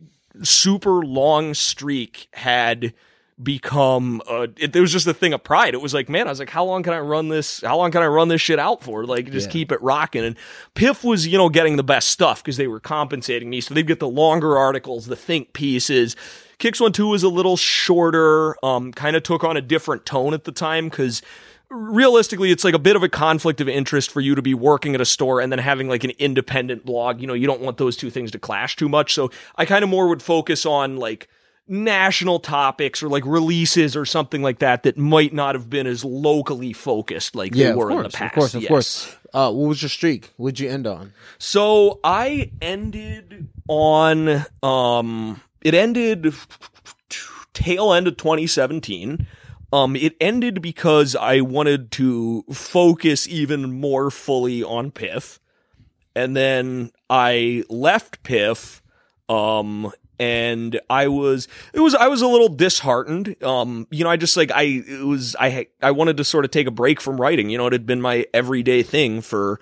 [0.43, 2.93] super long streak had
[3.41, 5.73] become uh it, it was just a thing of pride.
[5.73, 7.89] It was like man i was like how long can i run this how long
[7.89, 9.05] can i run this shit out for?
[9.05, 9.53] Like just Yeah.
[9.53, 10.25] keep it rocking.
[10.25, 10.35] And
[10.75, 13.61] piff was you know getting the best stuff because they were compensating me.
[13.61, 16.17] So they'd get the longer articles the think pieces.
[16.57, 20.33] Kicks one two was a little shorter um kind of took on a different tone
[20.33, 21.21] at the time because
[21.69, 24.95] realistically it's like a bit of a conflict of interest for you to be working
[24.95, 27.77] at a store and then having like an independent blog you know you don't want
[27.77, 30.97] those two things to clash too much so i kind of more would focus on
[30.97, 31.27] like
[31.67, 36.03] national topics or like releases or something like that that might not have been as
[36.03, 38.69] locally focused like yeah, they were course, in the past of course, of Yes.
[38.69, 39.15] course.
[39.31, 40.31] Uh, what was your streak?
[40.37, 41.13] What'd you end on?
[41.37, 46.33] So I ended on um it ended
[47.53, 49.27] tail end of 2017.
[49.71, 55.39] Um it ended because I wanted to focus even more fully on Piff.
[56.15, 58.81] And then I left Piff
[59.27, 63.41] um and I was it was I was a little disheartened.
[63.41, 66.51] Um, you know, I just like I it was I I wanted to sort of
[66.51, 67.49] take a break from writing.
[67.49, 69.59] You know, it had been my everyday thing for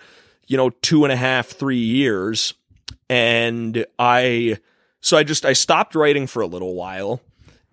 [0.47, 2.55] you know two and a half three years,
[3.07, 4.57] and I
[4.99, 7.21] so I just I stopped writing for a little while.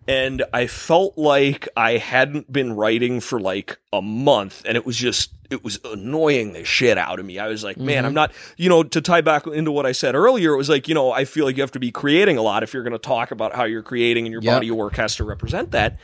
[0.06, 4.96] And I felt like I hadn't been writing for like a month, and it was
[4.96, 7.38] just, it was annoying the shit out of me.
[7.38, 8.06] I was like, man, mm-hmm.
[8.06, 10.88] I'm not, you know, to tie back into what I said earlier, it was like,
[10.88, 12.92] you know, I feel like you have to be creating a lot if you're going
[12.92, 14.56] to talk about how you're creating and your Yep.
[14.56, 15.98] body of work has to represent that.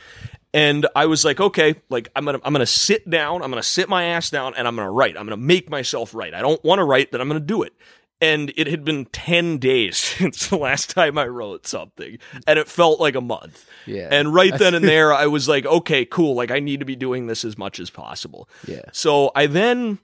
[0.53, 3.87] And I was like, okay, like I'm gonna I'm gonna sit down, I'm gonna sit
[3.87, 5.15] my ass down, and I'm gonna write.
[5.15, 6.33] I'm gonna make myself write.
[6.33, 7.73] I don't want to write, but I'm gonna do it.
[8.21, 12.67] And it had been ten days since the last time I wrote something, and it
[12.67, 13.65] felt like a month.
[13.85, 14.09] Yeah.
[14.11, 16.35] And right then and there, I was like, okay, cool.
[16.35, 18.47] Like I need to be doing this as much as possible.
[18.67, 18.83] Yeah.
[18.91, 19.99] So I then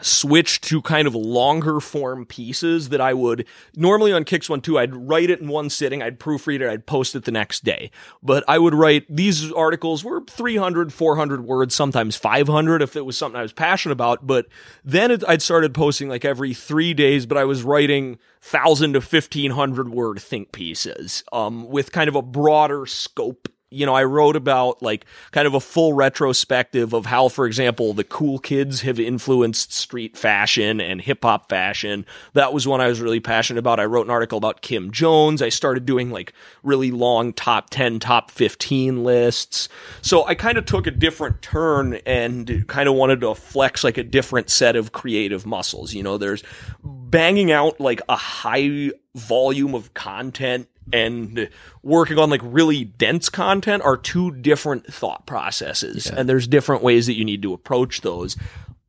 [0.00, 4.78] switched to kind of longer form pieces that I would normally on Kicks One Two,
[4.78, 7.90] I'd write it in one sitting, I'd proofread it, I'd post it the next day.
[8.22, 13.16] But I would write these articles were 300, 400 words, sometimes 500 if it was
[13.16, 14.26] something I was passionate about.
[14.26, 14.46] But
[14.84, 19.00] then it, I'd started posting like every three days, but I was writing thousand to
[19.00, 24.36] 1500 word think pieces, um, with kind of a broader scope you know, I wrote
[24.36, 29.00] about like kind of a full retrospective of how, for example, the cool kids have
[29.00, 32.06] influenced street fashion and hip hop fashion.
[32.34, 33.80] That was one I was really passionate about.
[33.80, 35.42] I wrote an article about Kim Jones.
[35.42, 39.68] I started doing like really long top 10, top 15 lists.
[40.02, 43.98] So I kind of took a different turn and kind of wanted to flex like
[43.98, 45.94] a different set of creative muscles.
[45.94, 46.42] You know, there's
[46.84, 51.48] banging out like a high volume of content and
[51.82, 57.06] working on like really dense content are two different thought processes and there's different ways
[57.06, 58.36] that you need to approach those.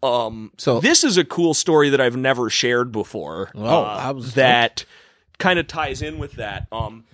[0.02, 4.86] Um So- this is a cool story that i've never shared before Oh, uh, that
[5.40, 6.68] kind of ties in with that.
[6.72, 7.06] Um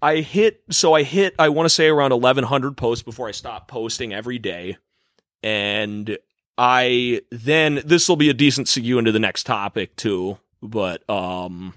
[0.00, 3.68] i hit so i hit i want to say around 1100 posts before i stopped
[3.68, 4.76] posting every day
[5.44, 6.18] and
[6.58, 11.74] i then this will be a decent segue into the next topic too but um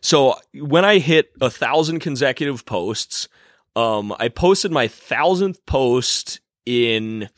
[0.00, 3.28] so when I hit a thousand consecutive posts,
[3.76, 7.28] um, I posted my thousandth post in,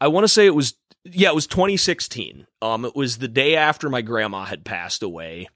[0.00, 2.46] I want to say it was, yeah, it was 2016.
[2.62, 5.48] Um, it was the day after my grandma had passed away.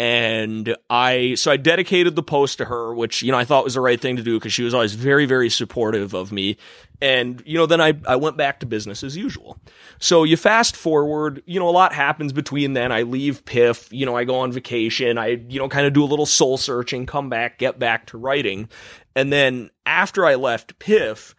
[0.00, 3.74] And I, so I dedicated the post to her, which, you know, I thought was
[3.74, 6.56] the right thing to do because she was always very, very supportive of me.
[7.02, 9.58] And, you know, then I, I went back to business as usual.
[9.98, 12.92] So you fast forward, you know, a lot happens between then.
[12.92, 15.18] I leave Piff, you know, I go on vacation.
[15.18, 18.16] I, you know, kind of do a little soul searching, come back, get back to
[18.16, 18.70] writing.
[19.14, 21.34] And then after I left Piff,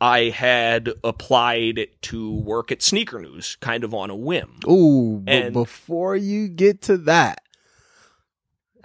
[0.00, 4.58] I had applied to work at Sneaker News kind of on a whim.
[4.66, 7.42] Ooh, but And- before you get to that,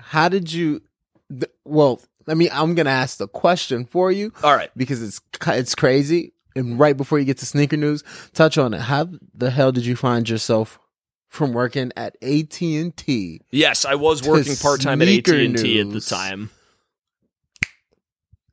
[0.02, 0.82] how did you?
[1.30, 4.70] Th- well, I mean, I'm gonna ask the question for you All right.
[4.76, 6.34] because it's it's crazy.
[6.56, 8.82] And right before you get to sneaker news, touch on it.
[8.82, 10.80] How the hell did you find yourself
[11.30, 13.40] from working at AT and T?
[13.52, 16.50] Yes, I was working part time at AT and T at the time.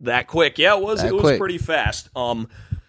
[0.01, 1.01] That quick, yeah, it was.
[1.01, 1.39] That it was quick.
[1.41, 2.09] pretty fast.
[2.15, 2.49] Um,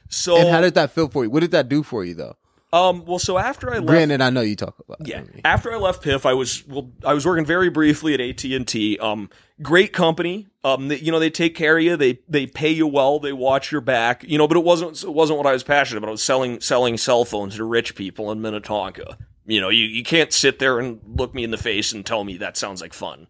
[0.10, 1.30] so And how did that feel for you?
[1.32, 2.36] What did that do for you though?
[2.72, 5.08] Um, well, so after I left, Granted, I know you talk about.
[5.08, 8.44] yeah, after I left Piff, I was well, I was working very briefly at AT
[8.46, 8.98] and T.
[9.00, 9.30] Um,
[9.62, 10.48] great company.
[10.64, 11.98] Um, they, you know they take care of you.
[11.98, 13.20] They they pay you well.
[13.20, 14.24] They watch your back.
[14.24, 16.10] You know, but it wasn't it wasn't what I was passionate about.
[16.10, 19.18] I was selling selling cell phones to rich people in Minnetonka.
[19.48, 22.24] You know, you you can't sit there and look me in the face and tell
[22.24, 23.26] me that sounds like fun.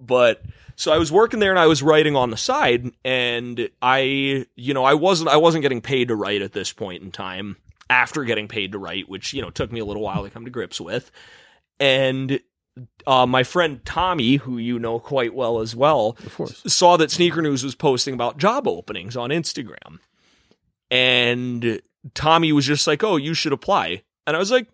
[0.00, 0.42] But
[0.74, 4.74] so I was working there and I was writing on the side and I, you
[4.74, 7.58] know, I wasn't I wasn't getting paid to write at this point in time
[7.90, 10.44] after getting paid to write, which, you know, took me a little while to come
[10.44, 11.10] to grips with.
[11.80, 12.40] And
[13.06, 16.62] uh, my friend Tommy, who you know quite well as well, Of course.
[16.66, 19.98] saw that Sneaker News was posting about job openings on Instagram.
[20.90, 21.80] And
[22.14, 24.68] Tommy was just like, "Oh, you should apply." And I was like,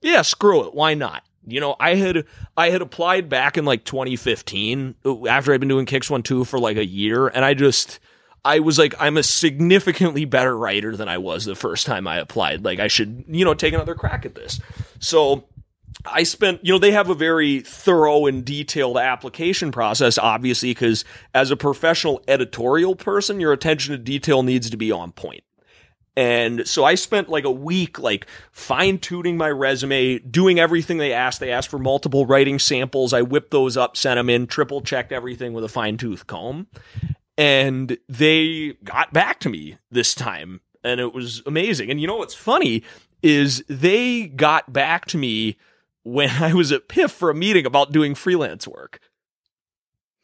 [0.00, 0.74] "Yeah, screw it.
[0.74, 2.24] Why not?" You know, I had
[2.56, 4.94] I had applied back in like 2015
[5.28, 7.98] after I'd been doing Kicks 1 2 for like a year and I just
[8.44, 12.18] I was like I'm a significantly better writer than I was the first time I
[12.18, 12.64] applied.
[12.64, 14.60] Like I should, you know, take another crack at this.
[15.00, 15.44] So
[16.06, 21.04] I spent, you know, they have a very thorough and detailed application process, obviously, because
[21.34, 25.42] as a professional editorial person, your attention to detail needs to be on point.
[26.16, 31.12] And so I spent like a week, like fine tuning my resume, doing everything they
[31.12, 31.38] asked.
[31.38, 33.12] They asked for multiple writing samples.
[33.12, 36.66] I whipped those up, sent them in, triple checked everything with a fine tooth comb.
[37.38, 40.60] And they got back to me this time.
[40.84, 41.90] And it was amazing.
[41.90, 42.82] And you know what's funny
[43.22, 45.56] is they got back to me
[46.02, 49.00] when I was at Piff for a meeting about doing freelance work.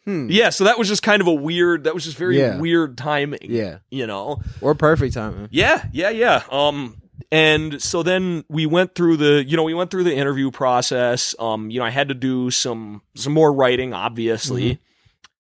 [0.05, 0.29] Hmm.
[0.31, 2.59] Yeah, so that was just kind of a weird, that was just very Yeah.
[2.59, 3.39] weird timing.
[3.43, 3.79] Yeah.
[3.91, 4.43] You know?
[4.61, 5.49] Or perfect timing.
[5.51, 6.43] Yeah, yeah, yeah.
[6.51, 7.01] Um,
[7.31, 11.35] and so then we went through the, you know, we went through the interview process.
[11.39, 14.79] Um, you know, I had to do some some more writing, obviously.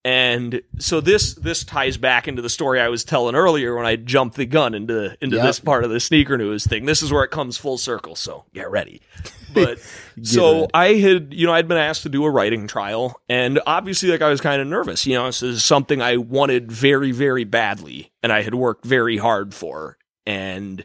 [0.04, 3.96] And so this this ties back into the story I was telling earlier when I
[3.96, 5.46] jumped the gun into into Yep.
[5.46, 6.84] this part of the sneaker news thing.
[6.84, 8.14] This is where it comes full circle.
[8.14, 9.00] So get ready.
[9.54, 9.78] But
[10.20, 10.70] so ready.
[10.74, 14.20] I had, you know, I'd been asked to do a writing trial, and obviously, like
[14.20, 15.06] I was kind of nervous.
[15.06, 19.16] You know, this is something I wanted very, very badly, and I had worked very
[19.16, 19.96] hard for.
[20.26, 20.84] And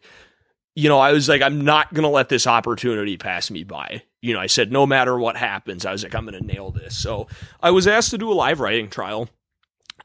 [0.80, 4.04] you know, I was like, I'm not gonna let this opportunity pass me by.
[4.22, 6.98] You know, I said, no matter what happens, I was like, I'm gonna nail this.
[6.98, 7.28] So
[7.62, 9.30] I was asked to do a live writing trial.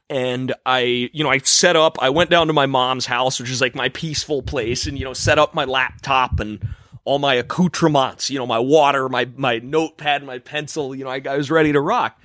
[0.09, 3.49] And I, you know, I set up, I went down to my mom's house, which
[3.49, 6.61] is like my peaceful place, and, you know, set up my laptop and
[7.05, 11.21] all my accoutrements, you know, my water, my, my notepad, my pencil, you know, I,
[11.27, 12.19] I was ready to rock.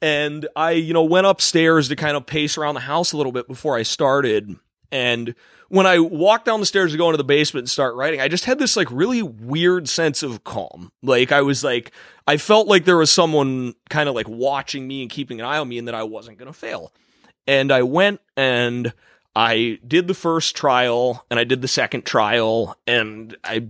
[0.00, 3.32] And I, you know, went upstairs to kind of pace around the house a little
[3.32, 4.56] bit before I started.
[4.92, 5.34] And
[5.68, 8.28] when I walked down the stairs to go into the basement and start writing, I
[8.28, 10.92] just had this like really weird sense of calm.
[11.02, 11.92] Like I was like,
[12.26, 15.58] I felt like there was someone kind of like watching me and keeping an eye
[15.58, 16.92] on me and that I wasn't going to fail.
[17.46, 18.92] And I went and
[19.34, 23.66] I did the first trial and I did the second trial and I,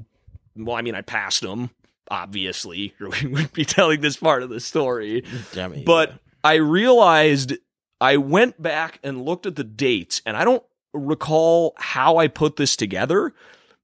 [0.55, 1.71] well, I mean, I passed them,
[2.11, 5.25] obviously, or we wouldn't be telling this part of the story.
[5.85, 7.55] But I realized
[8.01, 10.63] I went back and looked at the dates, and I don't
[10.97, 13.35] recall how I put this together,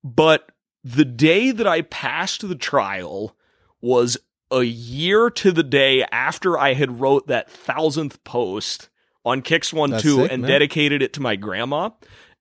[0.02, 0.50] but
[0.84, 3.36] the day that I passed the trial
[3.80, 4.16] was
[4.50, 8.88] a year to the day after I had wrote that thousandth post
[9.24, 10.50] on Kicks One That's Two sick, and man.
[10.50, 11.90] dedicated it to my grandma.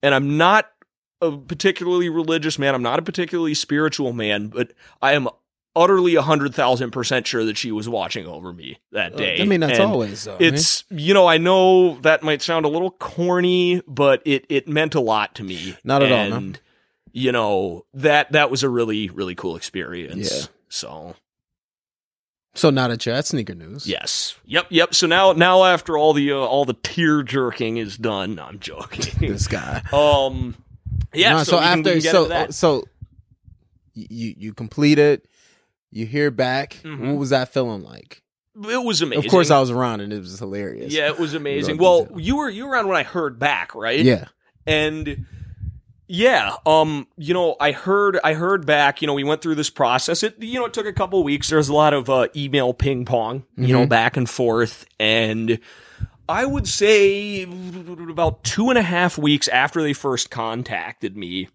[0.04, 0.70] And I'm not
[1.22, 2.74] a particularly religious man.
[2.74, 5.30] I'm not a particularly spiritual man, but I am
[5.76, 9.42] utterly a hundred thousand percent sure that she was watching over me that day.
[9.42, 10.32] I mean, that's And always so.
[10.32, 10.54] man.
[10.54, 14.96] It's you know I know that might sound a little corny, but it it meant
[14.96, 15.78] a lot to me.
[15.84, 16.36] Not at all, no.
[16.36, 16.60] And
[17.12, 20.32] you know that that was a really really cool experience.
[20.32, 20.46] Yeah.
[20.70, 21.16] So
[22.54, 23.88] so not that you're sneaker news.
[23.88, 24.94] yes, yep, yep.
[24.94, 29.14] So now now after all the uh, all the tear jerking is done, I'm joking.
[29.32, 29.82] This guy.
[29.94, 30.56] um,
[31.14, 31.34] yeah.
[31.38, 32.84] No, so, we after so so
[33.94, 35.26] you you complete it,
[35.92, 36.78] you hear back.
[36.84, 37.10] Mhm.
[37.12, 38.22] What was that feeling like?
[38.68, 39.26] it was amazing.
[39.26, 40.92] Of course, I was around and it was hilarious.
[40.94, 41.78] Yeah, it was amazing.
[41.78, 44.00] Well, you were you were around when I heard back, right?
[44.00, 44.26] yeah.
[44.68, 45.26] and
[46.14, 49.70] yeah um you know i heard i heard back you know we went through this
[49.70, 52.28] process it you know it took a couple weeks there was a lot of uh,
[52.36, 53.89] email ping pong you know Mhm.
[53.89, 55.58] back and forth and
[56.28, 61.48] i would say about two and a half weeks after they first contacted me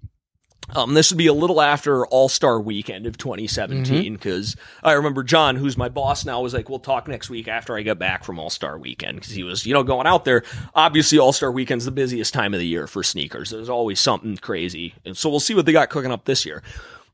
[0.75, 5.23] um, this would be a little after All Star Weekend of 2017 because I remember
[5.23, 8.25] John, who's my boss now, was like, "We'll talk next week after I get back
[8.25, 10.43] from All Star Weekend," because he was, you know, going out there.
[10.75, 13.51] Obviously, All Star Weekend's the busiest time of the year for sneakers.
[13.51, 16.63] There's always something crazy, and so we'll see what they got cooking up this year.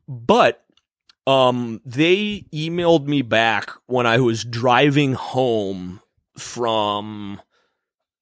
[0.07, 0.63] But
[1.27, 6.01] um, they emailed me back when I was driving home
[6.37, 7.41] from.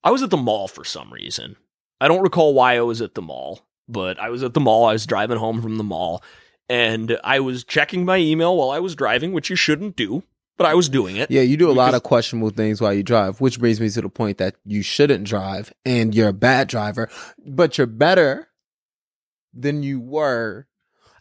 [0.04, 1.56] I was at the mall for some reason.
[2.00, 3.62] I don't recall why I was at the mall,
[3.92, 4.86] but I was at the mall.
[4.86, 6.24] I was driving home from the mall,
[6.70, 10.24] and I was checking my email while I was driving, which you shouldn't do,
[10.58, 11.30] but I was doing it.
[11.30, 14.02] Yeah, you do a lot of questionable things while you drive, which brings me to
[14.02, 17.10] the point that you shouldn't drive and you're a bad driver,
[17.46, 18.48] but you're better
[19.54, 20.68] than you were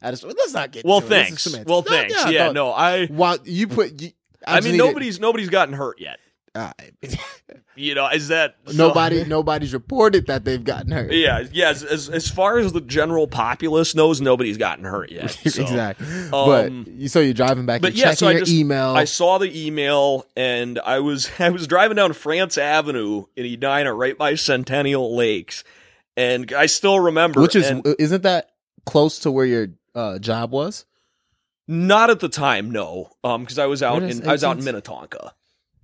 [0.03, 1.09] at a Let's not get Well, to it.
[1.31, 1.69] This is thanks.
[1.69, 2.31] Well, No, thanks.
[2.31, 2.71] Yeah, no.
[2.71, 3.07] I.
[3.07, 4.11] While you put, you,
[4.47, 6.19] I, just mean, nobody's nobody's gotten hurt yet.
[6.55, 6.73] Uh,
[7.77, 11.13] You know, is that so- nobody, nobody's reported that they've gotten hurt.
[11.13, 11.71] Yeah, yeah.
[11.71, 15.31] As, as as far as the general populace knows, nobody's gotten hurt yet.
[15.47, 15.63] so.
[15.63, 16.07] exactly.
[16.07, 18.95] um, but you, so you're driving back, but yeah, checking so I your just- email.
[18.95, 23.95] I saw the email and I was I was driving down France Avenue in Edina,
[23.95, 25.65] right by Centennial Lakes,
[26.17, 28.51] and I still remember, which is and isn't that
[28.85, 30.85] close to where your uh, job was?
[31.69, 34.65] not at the time, no, um, because I was out in I was out in
[34.65, 35.35] Minnetonka.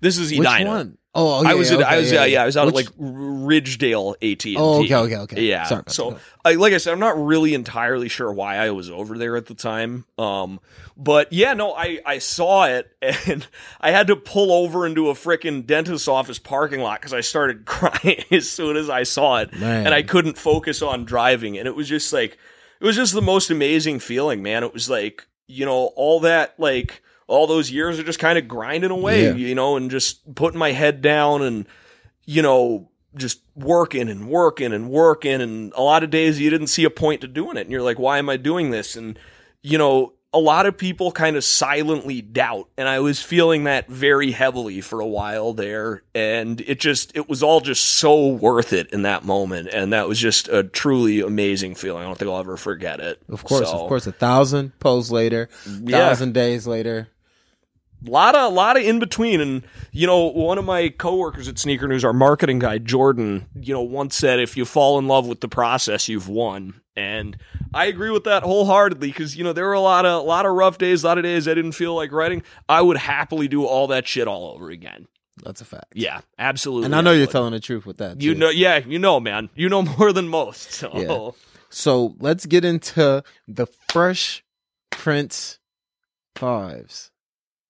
[0.07, 0.71] This is Which Edina.
[0.71, 0.99] one?
[1.19, 2.87] Oh, yeah, I was yeah, at, I okay, was yeah, yeah, I was out Which-
[2.87, 4.55] at like Ridgedale AT.
[4.59, 5.43] Oh, okay, okay, okay.
[5.43, 5.65] Yeah.
[5.65, 6.19] Sorry so.
[6.45, 9.47] I like I said, I'm not really entirely sure why I was over there at
[9.47, 10.05] the time.
[10.19, 10.61] Um,
[10.97, 12.95] but yeah, no, I I saw it
[13.27, 13.47] and
[13.81, 17.65] I had to pull over into a freaking dentist's office parking lot because I started
[17.65, 19.87] crying as soon as I saw it, Man.
[19.87, 22.37] and I couldn't focus on driving, and it was just like
[22.79, 24.63] it was just the most amazing feeling, man.
[24.65, 28.47] It was like you know all that like all those years are just kind of
[28.49, 29.35] grinding away, Yeah.
[29.35, 31.67] you know, and just putting my head down and
[32.29, 35.41] you know, just working and working and working.
[35.41, 37.61] And a lot of days you didn't see a point to doing it.
[37.61, 38.97] And you're like, why am I doing this?
[38.97, 39.17] And,
[39.63, 42.69] you know, a lot of people kind of silently doubt.
[42.77, 46.03] And I was feeling that very heavily for a while there.
[46.17, 49.69] And it just, it was all just so worth it in that moment.
[49.73, 52.03] And that was just a truly amazing feeling.
[52.03, 53.23] I don't think I'll ever forget it.
[53.29, 54.07] Of course, So, of course.
[54.09, 55.49] A thousand posts later,
[55.81, 56.09] Yeah.
[56.09, 57.09] thousand days later.
[58.05, 61.59] Lot of a lot of in between and you know one of my coworkers at
[61.59, 65.27] sneaker news our marketing guy jordan you know once said if you fall in love
[65.27, 67.37] with the process you've won and
[67.75, 70.45] i agree with that wholeheartedly because you know there were a lot of a lot
[70.47, 73.49] of rough days a lot of days i didn't feel like writing i would happily
[73.49, 75.07] do all that shit all over again
[75.43, 75.93] That's a fact.
[75.95, 78.21] yeah absolutely And I know you're telling the truth with that.
[78.21, 78.39] you too.
[78.41, 81.31] know yeah you know man you know more than most so Yeah.
[81.69, 84.45] So let's get into the Fresh
[84.91, 85.59] Prince
[86.37, 87.11] fives.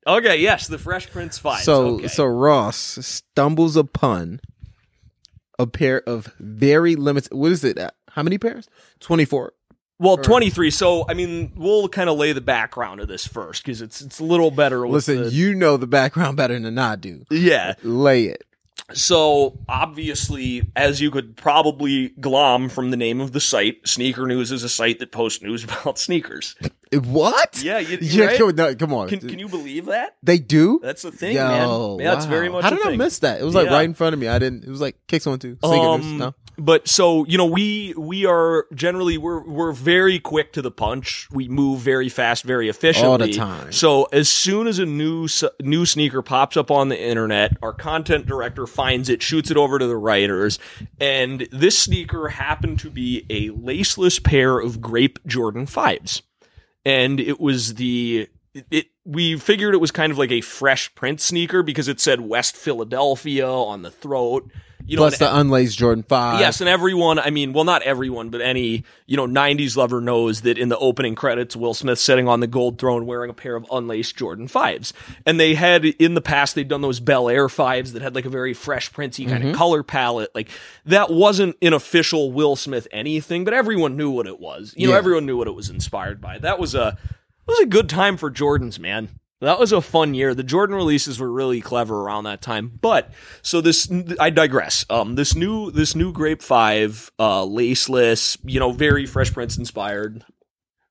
[0.07, 2.09] Okay yes the fresh prince five So okay.
[2.09, 4.41] so Ross stumbles upon
[5.59, 7.33] a pair of very limited.
[7.33, 7.79] What is it?
[7.79, 8.69] uh, How many pairs?
[9.01, 9.53] Twenty four.
[9.99, 10.71] Well, 23.
[10.73, 14.21] So, I mean, we'll kind of lay the background of this first because it's it's
[14.21, 14.83] a little better.
[14.87, 17.25] With Listen, the- you know the background better than I do.
[17.31, 17.73] yeah.
[17.83, 18.45] Lay it.
[18.93, 24.53] So, obviously, as you could probably glom from the name of the site, Sneaker News
[24.53, 26.55] is a site that posts news about sneakers.
[26.93, 27.63] What?
[27.63, 28.39] Yeah, you, Yeah, right?
[28.39, 29.09] come, no, come on.
[29.09, 30.17] Can, can you believe that?
[30.23, 30.79] They do.
[30.83, 32.05] That's the thing, Yo, man.
[32.07, 32.63] Yeah, that's very much.
[32.65, 33.41] How did I miss that?
[33.41, 33.75] It was like Yeah.
[33.75, 34.29] right in front of me.
[34.29, 34.65] I didn't.
[34.65, 35.59] It was like kicks one two.
[35.63, 36.35] Um, no.
[36.59, 41.29] But so you know, we we are generally we're we're very quick to the punch.
[41.31, 43.73] We move very fast, very efficiently All the time.
[43.73, 45.29] So as soon as a new
[45.61, 49.79] new sneaker pops up on the internet, our content director finds it, shoots it over
[49.79, 50.59] to the writers,
[50.99, 56.23] and this sneaker happened to be a laceless pair of grape Jordan fives,
[56.87, 58.29] and it was the
[58.71, 62.21] it, we figured it was kind of like a fresh prince sneaker because it said
[62.21, 64.51] West Philadelphia on the throat.
[64.85, 66.39] You know, Plus the unlaced Jordan five.
[66.39, 70.43] Yes, and everyone, I mean, well, not everyone, but any, you know, 90s lover knows
[70.43, 73.57] that in the opening credits, Will Smith sitting on the gold throne wearing a pair
[73.57, 74.93] of unlaced Jordan 5s.
[75.25, 78.27] And they had, in the past, they'd done those Bel Air 5s that had like
[78.27, 79.59] a very fresh, printy kind of mm-hmm.
[79.59, 80.33] color palette.
[80.35, 80.51] Like,
[80.85, 84.73] that wasn't an official Will Smith anything, but everyone knew what it was.
[84.77, 84.99] You know, Yeah.
[84.99, 86.39] everyone knew what it was inspired by.
[86.39, 89.09] That was a, it was a good time for Jordans, man.
[89.41, 90.35] That was a fun year.
[90.35, 92.79] The Jordan releases were really clever around that time.
[92.81, 93.13] But
[93.43, 94.87] so this, I digress.
[94.89, 100.25] Um, this new, this new Grape Five, uh, laceless, you know, very Fresh Prince inspired.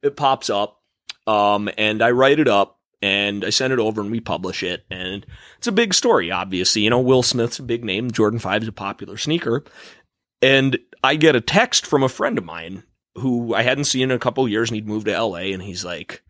[0.03, 0.79] It pops up,
[1.25, 4.85] um, and I write it up and I send it over and we publish it.
[4.91, 5.25] And
[5.57, 6.83] it's a big story, obviously.
[6.83, 8.11] You know, Will Smith's a big name.
[8.11, 9.63] Jordan Five is a popular sneaker,
[10.43, 12.83] and I get a text from a friend of mine
[13.15, 15.53] who I hadn't seen in a couple years, and he'd moved to L.A.
[15.53, 16.21] And he's like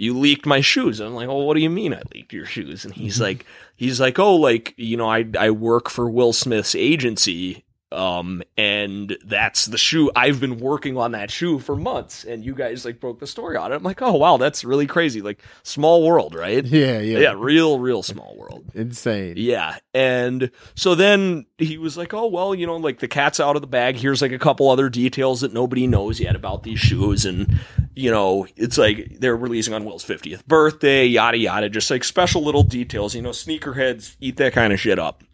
[0.00, 0.98] you leaked my shoes.
[0.98, 2.86] I'm like, well, what do you mean I leaked your shoes?
[2.86, 3.24] And he's mm-hmm.
[3.24, 3.46] like,
[3.76, 7.64] he's like, oh, like, you know, I, I work for Will Smith's agency.
[7.92, 10.12] Um, and that's the shoe.
[10.14, 13.56] I've been working on that shoe for months and you guys like broke the story
[13.56, 13.76] on it.
[13.76, 15.20] I'm like, oh, wow, that's really crazy.
[15.20, 16.64] Like small world, right?
[16.64, 17.18] Yeah, yeah.
[17.18, 17.34] Yeah.
[17.36, 18.64] Real, real small world.
[18.74, 19.34] Insane.
[19.36, 19.78] Yeah.
[19.92, 23.62] And so then he was like, oh, well, you know, like the cat's out of
[23.62, 23.96] the bag.
[23.96, 27.24] Here's like a couple other details that nobody knows yet about these shoes.
[27.24, 27.58] And,
[27.96, 32.44] you know, it's like they're releasing on Will's 50th birthday, yada, yada, just like special
[32.44, 33.16] little details.
[33.16, 35.24] You know, sneakerheads eat that kind of shit up.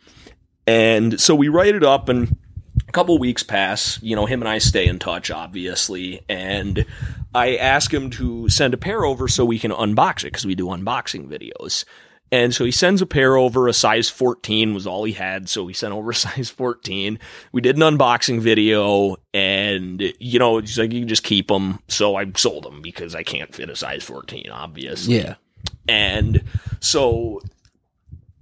[0.67, 2.37] And so we write it up and
[2.89, 4.01] a couple weeks pass.
[4.03, 6.25] You know, him and I stay in touch, obviously.
[6.29, 6.87] And
[7.35, 10.55] I ask him to send a pair over so we can unbox it because we
[10.55, 11.85] do unboxing videos.
[12.33, 13.69] And so he sends a pair over.
[13.69, 15.49] A size 14 was all he had.
[15.49, 17.19] So he sent over a size 14.
[17.53, 21.81] We did an unboxing video and, you know, he's like, you can just keep them.
[21.89, 25.17] So I sold them because I can't fit a size 14, obviously.
[25.19, 25.35] Yeah.
[25.89, 26.45] And
[26.81, 27.41] so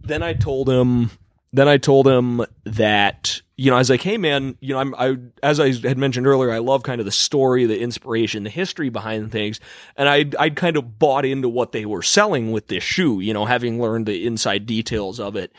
[0.00, 1.10] then I told him,
[1.52, 4.94] then I told him that, you know, I was like, hey man, you know, I'm,
[4.96, 8.50] I, as I had mentioned earlier, I love kind of the story, the inspiration, the
[8.50, 9.60] history behind things.
[9.96, 13.32] And I, I'd kind of bought into what they were selling with this shoe, you
[13.32, 15.52] know, having learned the inside details of it.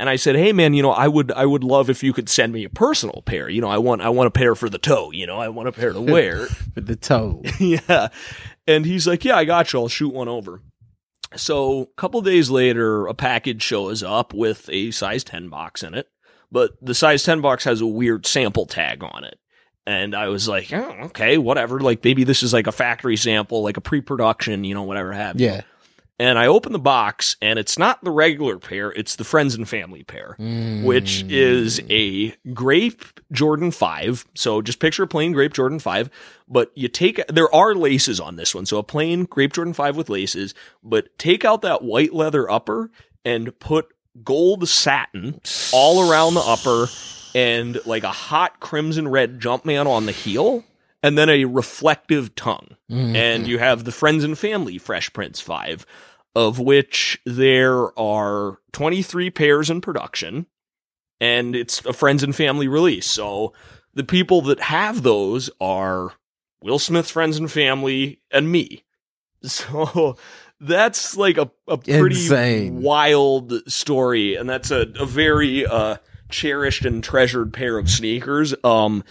[0.00, 2.28] And I said, "Hey man, you know, I would I would love if you could
[2.28, 3.48] send me a personal pair.
[3.48, 5.68] You know, I want I want a pair for the toe, you know, I want
[5.68, 6.46] a pair to wear."
[6.76, 7.42] With the toe.
[7.58, 8.08] yeah.
[8.68, 9.80] And he's like, "Yeah, I got you.
[9.80, 10.62] I'll shoot one over."
[11.36, 15.92] So, a couple days later, a package shows up with a size 10 box in
[15.92, 16.08] it,
[16.50, 19.38] but the size 10 box has a weird sample tag on it.
[19.86, 21.80] And I was like, oh, okay, whatever.
[21.80, 25.40] Like maybe this is like a factory sample, like a pre-production, you know, whatever have
[25.40, 25.46] you.
[25.46, 25.60] Yeah.
[26.20, 29.68] And I open the box and it's not the regular pair, it's the friends and
[29.68, 30.34] family pair,
[30.82, 31.30] which Mm.
[31.30, 34.26] is a grape Jordan 5.
[34.34, 36.10] So just picture a plain grape Jordan 5,
[36.48, 38.66] but you take there are laces on this one.
[38.66, 42.90] So a plain grape Jordan 5 with laces, but take out that white leather upper
[43.24, 43.86] and put
[44.24, 45.40] gold satin
[45.72, 46.86] all around the upper
[47.34, 50.64] and like a hot crimson red Jumpman on the heel
[51.02, 52.76] and then a reflective tongue.
[52.90, 53.14] Mm.
[53.14, 55.84] and you have the friends and family fresh prince 5
[56.34, 60.46] of which there are 23 pairs in production
[61.20, 63.06] and it's a friends and family release.
[63.06, 63.52] So
[63.94, 66.12] the people that have those are
[66.62, 68.84] will smith's friends and family and me.
[69.44, 70.16] So
[70.60, 72.82] that's like a, a pretty Insane.
[72.82, 75.96] wild story and that's a, a very uh
[76.30, 79.04] cherished and treasured pair of sneakers um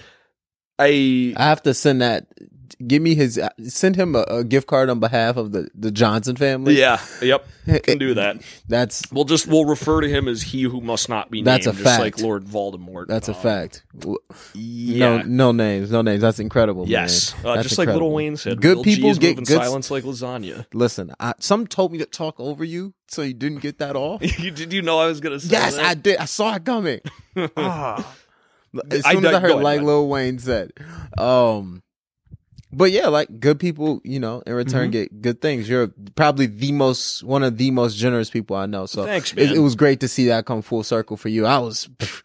[0.77, 2.27] i I have to send that.
[2.85, 3.41] Give me his.
[3.63, 6.77] Send him a, a gift card on behalf of the the Johnson family.
[6.77, 7.45] yeah yep
[7.83, 11.31] can do that That's We'll just we'll refer to him as he who must not
[11.31, 12.01] be named, That's a just fact.
[12.01, 13.07] like Lord Voldemort.
[13.07, 13.83] that's a Um, fact.
[14.53, 15.17] Yeah.
[15.17, 16.21] No, no names, no names.
[16.21, 16.87] That's incredible.
[16.87, 17.45] yes, man.
[17.45, 18.11] uh, That's just like Lil.
[18.11, 18.61] Wayne said.
[18.61, 20.65] Good people G's get good- silence like lasagna.
[20.73, 24.21] Listen, I, some told me to talk over you, so you didn't get that off.
[24.39, 25.85] You- Did you know I was gonna say yes, that?
[25.85, 26.17] I did.
[26.17, 26.99] I saw it coming.
[27.57, 28.15] Ah.
[28.91, 30.71] As I soon as I heard like Lil Wayne said,
[31.17, 31.81] um,
[32.71, 34.91] but yeah, like good people, you know, in return Mhm.
[34.91, 35.67] get good things.
[35.69, 38.85] You're probably the most one of the most generous people I know.
[38.85, 39.55] So Thanks, it, man.
[39.55, 41.45] it was great to see that come full circle for you.
[41.45, 41.87] I was.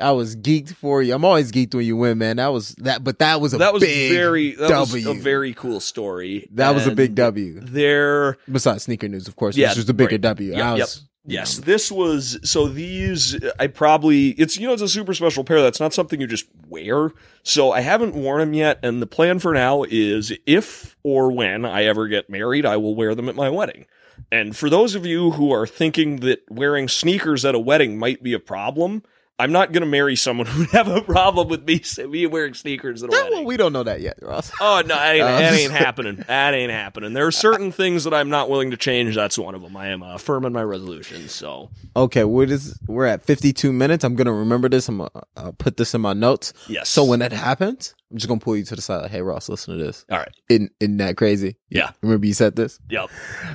[0.00, 1.12] I was geeked for you.
[1.12, 2.36] I'm always geeked when you win, man.
[2.36, 5.08] That was that, but that was a that was big very that W.
[5.08, 6.48] was a very cool story.
[6.52, 7.58] that was a big W.
[7.60, 10.20] There Besides sneaker news, of course, Yeah, which was the bigger right.
[10.20, 10.52] W.
[10.52, 14.72] Yeah, I was, you Yes, know, this was so these I probably it's you know
[14.72, 17.12] it's a super special pair that's not something you just wear.
[17.42, 21.64] So I haven't worn them yet and the plan for now is if or when
[21.64, 23.86] I ever get married, I will wear them at my wedding.
[24.32, 28.22] And for those of you who are thinking that wearing sneakers at a wedding might
[28.22, 29.02] be a problem,
[29.40, 32.54] I'm not going to marry someone who would have a problem with me me wearing
[32.54, 33.32] sneakers at a wedding.
[33.32, 34.50] well, we don't know that yet, Ross.
[34.60, 36.24] Oh no, that ain't, Uh, that ain't happening.
[36.26, 37.12] That ain't happening.
[37.12, 39.14] There are certain things that I'm not willing to change.
[39.14, 39.76] That's one of them.
[39.76, 41.28] I am uh, firm in my resolution.
[41.28, 44.02] So Okay, what is we're at 52 minutes.
[44.04, 44.88] I'm gonna remember this.
[44.88, 46.52] I'm gonna uh, put this in my notes.
[46.68, 46.88] yes.
[46.88, 49.02] So when that happens, I'm just gonna pull you to the side.
[49.02, 50.04] Like, hey, Ross, listen to this.
[50.10, 50.32] all right.
[50.48, 51.56] Isn't, isn't that crazy?
[51.68, 51.90] Yeah.
[52.02, 52.80] Remember you said this.
[52.90, 53.08] Yep.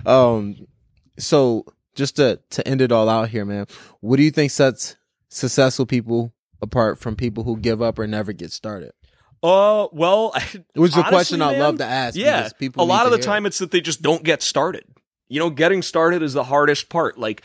[0.06, 0.56] Um,
[1.20, 1.66] so
[1.96, 3.66] just to to end it all out here, man.
[4.00, 4.96] What do you think sets
[5.34, 8.94] successful people apart from people who give up or never get started?
[9.42, 12.16] Uh, well, it was a question I love to ask.
[12.16, 12.50] yeah.
[12.58, 14.86] people A lot of the hear time, it's that they just don't get started.
[15.28, 17.18] You know, getting started is the hardest part.
[17.18, 17.44] Like,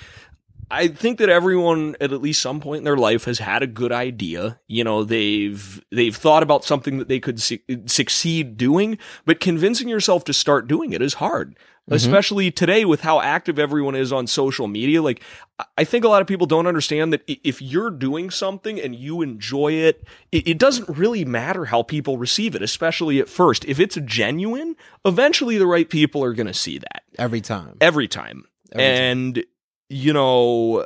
[0.70, 3.66] I think that everyone at at least some point in their life has had a
[3.66, 4.60] good idea.
[4.66, 9.88] You know, they've they've thought about something that they could su- succeed doing, but convincing
[9.88, 11.56] yourself to start doing it is hard.
[11.88, 11.94] Mhm.
[11.94, 15.00] Especially today with how active everyone is on social media.
[15.02, 15.22] Like,
[15.58, 18.94] I- I think a lot of people don't understand that if you're doing something and
[18.94, 23.64] you enjoy it, it, it doesn't really matter how people receive it, especially at first.
[23.64, 28.06] If it's genuine, eventually the right people are going to see that every time, every
[28.08, 28.44] time.
[28.72, 28.92] Every time.
[29.04, 29.44] and
[29.88, 30.84] you know,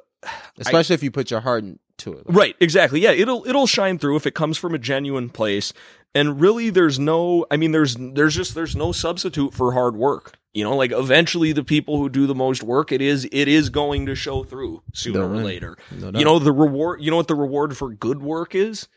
[0.59, 2.23] especially if you put your heart into it.
[2.27, 3.01] right, exactly.
[3.01, 5.73] Yeah, it'll it'll shine through if it comes from a genuine place.
[6.15, 10.39] And really there's no I mean there's there's just there's no substitute for hard work.
[10.53, 13.71] You know, like eventually the people who do the most work, it is it is
[13.71, 15.79] going to show through sooner No or later.
[15.91, 17.01] No You know the reward.
[17.03, 18.89] You know what the reward for good work is?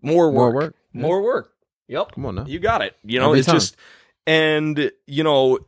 [0.00, 0.34] More work.
[0.34, 0.76] more work.
[0.92, 1.00] Yeah.
[1.00, 1.52] More work.
[1.88, 2.12] Yep.
[2.12, 2.44] Come on now.
[2.46, 2.96] You got it.
[3.04, 3.56] You know, Every it's time.
[3.56, 3.76] just
[4.26, 5.58] and you know,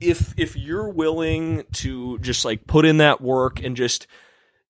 [0.00, 4.06] if if you're willing to just like put in that work and just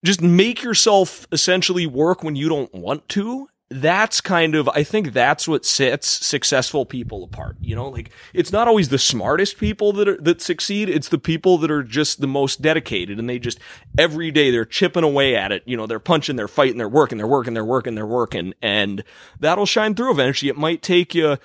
[0.05, 3.49] just make yourself essentially work when you don't want to,
[3.81, 7.57] that's kind of I think that's what sets successful people apart.
[7.61, 10.89] You know, like it's not always the smartest people that are, that succeed.
[10.89, 13.59] It's the people that are just the most dedicated, and they just
[13.99, 15.63] every day they're chipping away at it.
[15.67, 19.05] You know, they're punching, they're fighting, they're working, they're working, they're working, they're working, and
[19.41, 20.49] that'll shine through eventually.
[20.49, 21.39] It might take you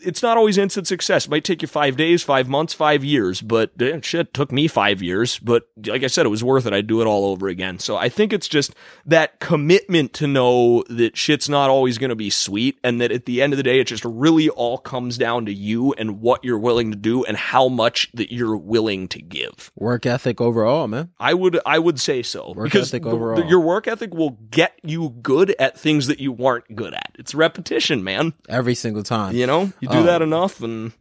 [0.00, 1.26] it's not always instant success.
[1.26, 4.66] It might take you five days, five months, five years, but eh, shit, took me
[4.68, 5.38] five years.
[5.38, 6.72] But like I said, it was worth it.
[6.72, 7.78] I'd do it all over again.
[7.78, 8.74] So I think it's just
[9.06, 13.26] that commitment to know that shit's not always going to be sweet and that at
[13.26, 16.44] the end of the day, it just really all comes down to you and what
[16.44, 19.70] you're willing to do and how much that you're willing to give.
[19.76, 21.10] Work ethic overall, man.
[21.18, 23.44] I would, I would say so Work because ethic the- overall.
[23.44, 27.12] your work ethic will get you good at things that you weren't good at.
[27.18, 28.32] It's repetition, man.
[28.48, 29.34] Every single time.
[29.34, 30.02] You know, you do Oh.
[30.04, 30.92] that enough and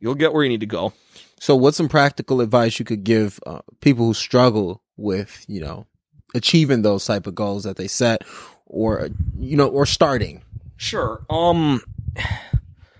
[0.00, 0.92] you'll get where you need to go.
[1.40, 5.86] So, what's some practical advice you could give uh, people who struggle with, you know,
[6.34, 8.22] achieving those type of goals that they set,
[8.66, 9.08] or
[9.38, 10.42] you know, or starting?
[10.76, 11.24] Sure.
[11.30, 11.82] Um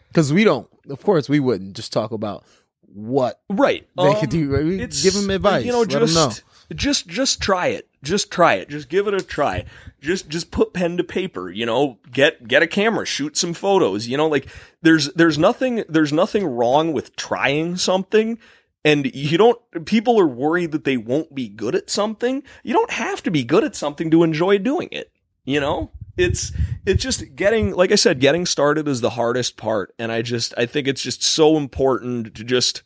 [0.09, 2.45] Because we don't, of course, we wouldn't just talk about
[2.83, 3.87] what right.
[3.97, 4.49] they Um, could do.
[4.55, 4.65] right?
[4.65, 5.65] We give them advice.
[5.65, 6.31] You know, just know.
[6.75, 7.89] just just try it.
[8.03, 8.69] Just try it.
[8.69, 9.65] Just give it a try.
[10.01, 14.07] Just just put pen to paper, you know, get get a camera, shoot some photos,
[14.07, 14.47] you know, like
[14.85, 18.39] there's there's nothing there's nothing wrong with trying something.
[18.87, 22.43] And you don't, people are worried that they won't be good at something.
[22.63, 25.11] You don't have to be good at something to enjoy doing it.
[25.47, 25.91] You know?
[26.19, 26.53] It's,
[26.85, 29.95] it's just getting, like I said, getting started is the hardest part.
[29.99, 32.83] And I just, I think it's just so important to just,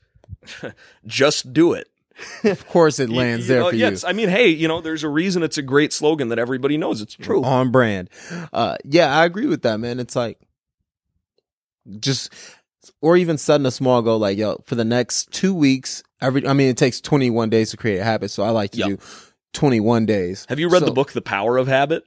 [1.07, 1.88] just do it.
[2.44, 4.09] Of course, it You- lands you there know, for yes, you.
[4.09, 7.01] I mean, hey, you know, there's a reason it's a great slogan that everybody knows
[7.03, 7.42] it's true.
[7.42, 8.09] on brand.
[8.53, 9.99] Uh, yeah, I agree with that, man.
[9.99, 10.38] It's like
[12.01, 12.32] just,
[13.01, 16.03] or even setting a small goal, like yo, for the next two weeks.
[16.20, 18.78] Every, I mean, it takes 21 days to create a habit, so I like to
[18.78, 18.89] Yep.
[18.89, 18.99] do
[19.53, 20.47] 21 days.
[20.49, 22.05] Have you read So, the book The Power of Habit?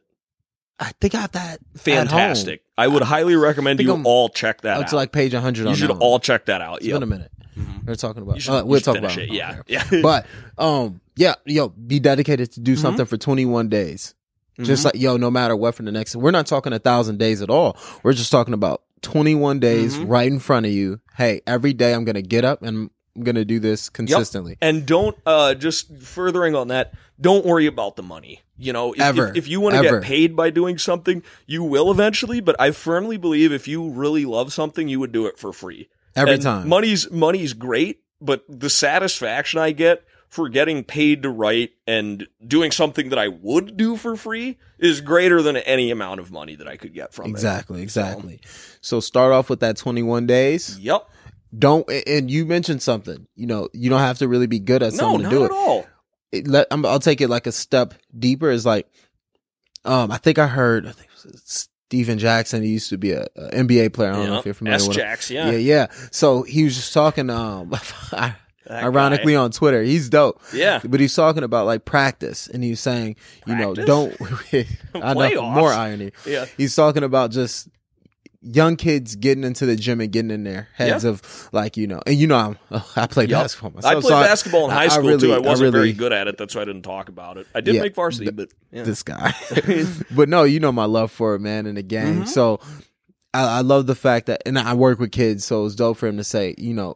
[0.79, 1.59] I think I have that.
[1.77, 2.61] Fantastic.
[2.77, 4.81] I would highly recommend you I'm all check that.
[4.81, 6.77] It's like page 100 you should all check that out.
[6.77, 6.95] It's Yeah.
[6.95, 7.31] been a minute.
[7.57, 7.85] Mhm.
[7.87, 8.41] We're talking about.
[8.41, 9.29] Should, uh, we'll talk about it.
[9.29, 9.33] it.
[9.33, 9.61] Yeah.
[9.67, 9.83] Yeah.
[10.01, 10.25] But
[10.57, 12.81] um, yeah, yo, be dedicated to do Mm-hmm.
[12.81, 14.15] something for 21 days.
[14.59, 14.85] Just Mhm.
[14.85, 16.15] like yo, no matter what for the next.
[16.15, 17.77] We're not talking a thousand days at all.
[18.03, 20.09] We're just talking about 21 days Mhm.
[20.09, 20.99] right in front of you.
[21.17, 24.57] Hey, every day I'm gonna get up and I'm gonna do this consistently.
[24.61, 28.41] And don't uh just furthering on that, don't worry about the money.
[28.57, 29.29] You know, if, Ever.
[29.29, 32.69] if, if you want to get paid by doing something, you will eventually, but I
[32.71, 35.89] firmly believe if you really love something, you would do it for free.
[36.15, 36.69] Every And time.
[36.69, 42.71] Money's money's great, but the satisfaction I get for getting paid to write and doing
[42.71, 46.69] something that I would do for free is greater than any amount of money that
[46.69, 48.39] I could get from Exactly, exactly.
[48.79, 50.79] So start off with that 21 days.
[50.79, 51.07] Yep.
[51.59, 53.27] Don't and you mentioned something.
[53.35, 55.51] You know, you don't have to really be good at something not to do it.
[55.51, 55.85] all.
[56.31, 58.49] it let, I'm, I'll take it like a step deeper.
[58.49, 58.87] Is like,
[59.83, 62.63] um, I think I heard I think it was Stephen Jackson.
[62.63, 64.13] He used to be a, a NBA player.
[64.13, 65.35] I don't know if you're familiar S with him.
[65.35, 65.51] Yeah.
[65.51, 65.87] Yeah, yeah.
[66.11, 67.29] So he was just talking.
[67.29, 67.73] Um,
[68.67, 70.41] That ironically on Twitter, he's dope.
[70.53, 70.79] yeah.
[70.83, 73.15] But he's talking about like practice, and he's saying,
[73.47, 74.15] you know, don't.
[74.95, 76.11] I know more irony.
[76.25, 76.45] Yeah.
[76.57, 77.67] He's talking about just
[78.43, 81.11] young kids getting into the gym and getting in their heads Yeah.
[81.11, 82.37] of like you know, and you know,
[82.71, 83.43] I'm I played Yep.
[83.43, 83.91] basketball myself.
[83.91, 85.33] I played so basketball in I- high I school really- too.
[85.33, 86.37] I I wasn't very really- good at it.
[86.37, 87.45] That's why I didn't talk about it.
[87.53, 88.83] I did Yeah, make varsity, but yeah.
[88.83, 89.33] this guy.
[90.11, 92.23] but no, you know my love for it, man, in the game.
[92.23, 92.27] Mhm.
[92.27, 92.59] So
[93.33, 96.07] I, I love the fact that, and I work with kids, so it's dope for
[96.07, 96.95] him to say, you know,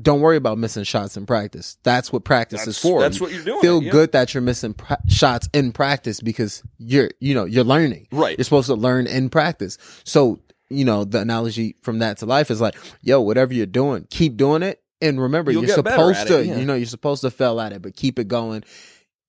[0.00, 1.76] don't worry about missing shots in practice.
[1.82, 3.00] That's what practice that's, is for.
[3.00, 3.60] that's You what you're doing.
[3.60, 3.90] Feel yeah.
[3.90, 8.08] good that you're missing pra- shots in practice because you're, you know, you're learning.
[8.10, 8.36] Right.
[8.38, 9.78] You're supposed to learn in practice.
[10.04, 10.40] So,
[10.70, 14.36] you know, the analogy from that to life is like, yo, whatever you're doing, keep
[14.36, 14.82] doing it.
[15.00, 16.58] And remember, You'll you're supposed to, it, yeah.
[16.58, 18.62] you know, you're supposed to fail at it, but keep it going.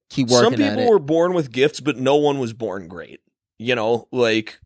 [0.09, 3.19] Keep working Some people were born with gifts, but no one was born great.
[3.57, 4.59] You know, like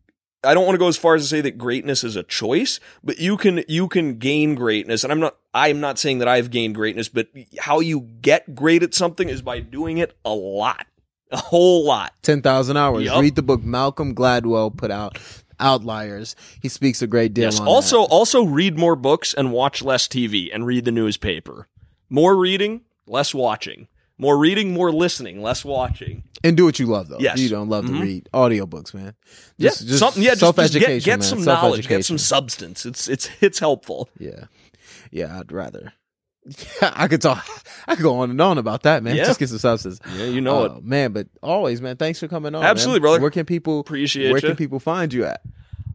[0.44, 2.78] I don't want to go as far as to say that greatness is a choice,
[3.02, 5.02] but you can you can gain greatness.
[5.02, 7.28] And I'm not I'm not saying that I've gained greatness, but
[7.58, 10.86] how you get great at something is by doing it a lot.
[11.30, 12.14] A whole lot.
[12.22, 13.04] 10,000 hours.
[13.04, 13.20] Yup.
[13.20, 15.18] Read the book Malcolm Gladwell put out,
[15.60, 16.34] Outliers.
[16.62, 17.60] He speaks a great deal Yes.
[17.60, 18.08] Also, that.
[18.08, 21.68] also read more books and watch less TV and read the newspaper.
[22.08, 23.88] More reading, less watching.
[24.18, 26.24] More reading, more listening, less watching.
[26.42, 27.18] And do what you love, though.
[27.20, 27.38] Yes.
[27.38, 27.98] You don't love Mhm.
[27.98, 29.14] to read audiobooks, man.
[29.56, 30.22] Yeah, Just, just something.
[30.22, 31.22] Yeah, just, just get, get man.
[31.22, 32.84] some knowledge, get some substance.
[32.84, 34.08] It's it's it's helpful.
[34.18, 34.44] Yeah.
[35.10, 35.92] Yeah, I'd rather.
[36.82, 37.46] I could talk.
[37.86, 39.16] I could go on and on about that, man.
[39.16, 39.24] Yeah.
[39.24, 40.00] Just get some substance.
[40.16, 40.72] Yeah, you know it.
[40.76, 41.12] Oh, man.
[41.12, 41.96] But always, man.
[41.96, 42.62] Thanks for coming on.
[42.62, 42.70] man.
[42.70, 43.20] Absolutely, brother.
[43.20, 44.48] Where can people Appreciate Where ya.
[44.48, 45.42] can people find you at?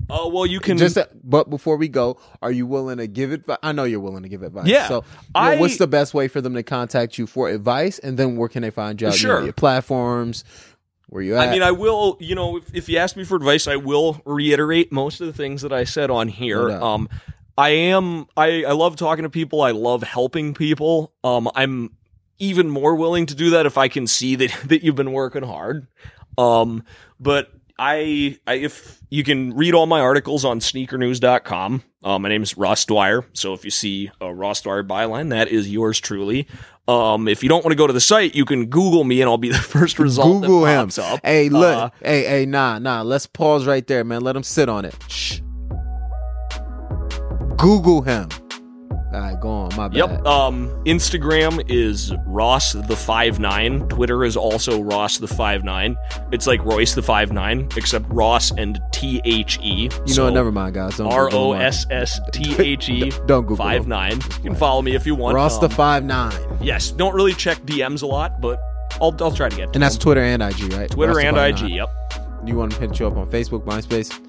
[0.10, 0.78] Oh well, you can.
[0.78, 3.58] Just, but before we go, are you willing to give advice?
[3.64, 4.68] I know you're willing to give advice.
[4.68, 4.88] Yeah.
[4.88, 8.36] So, I- what's the best way for them to contact you for advice, and then
[8.38, 9.08] where can they find you?
[9.08, 9.43] Out, you know, Sure.
[9.43, 10.43] your platforms.
[11.08, 11.47] Where you at?
[11.47, 14.20] I mean, I will, you know, if, if you ask me for advice, I will
[14.26, 16.70] reiterate most of the things that I said on here.
[16.70, 16.82] No.
[16.84, 17.10] Um,
[17.56, 19.62] I am, I, I love talking to people.
[19.62, 21.14] I love helping people.
[21.24, 21.91] Um, I'm
[22.39, 25.43] even more willing to do that if I can see that, that you've been working
[25.43, 25.86] hard.
[26.36, 26.84] Um,
[27.20, 31.84] but I, I, if you can read all my articles on sneakernews.com.
[32.04, 33.26] Uh, my name is Ross Dwyer.
[33.34, 36.48] So if you see a Ross Dwyer byline, that is yours truly.
[36.88, 39.30] Um, if you don't want to go to the site, you can Google me and
[39.30, 40.86] I'll be the first result Google that him.
[40.88, 41.20] pops up.
[41.24, 41.78] Hey, look.
[41.78, 43.02] Uh, hey, hey, nah, nah.
[43.02, 44.22] Let's pause right there, man.
[44.22, 44.96] Let him sit on it.
[45.08, 45.40] Shh.
[47.58, 48.30] Google him.
[49.14, 49.76] All right, go on.
[49.76, 49.97] My bad.
[49.97, 50.26] Yep.
[50.26, 53.88] Um, Instagram is Ross the five nine.
[53.89, 55.95] Twitter is also Ross the five nine.
[56.32, 59.89] It's like Royce the five nine, except Ross and T H E.
[60.07, 60.34] You know what?
[60.34, 60.97] Never mind, guys.
[60.97, 61.53] Don't R O.
[61.53, 64.14] S S T H E Don't Google five nine.
[64.38, 65.36] You can follow me if you want.
[65.36, 66.89] Ross the Um, five nine, Yes.
[66.91, 68.59] Don't really check DMs a lot, but
[68.99, 69.68] I'll I'll try to get.
[69.74, 70.01] To and that's them.
[70.03, 70.89] Twitter and IG, right?
[70.89, 71.70] Twitter Ross and IG.
[71.70, 71.89] Yep.
[72.45, 74.20] You want to hit you up on Facebook, MySpace,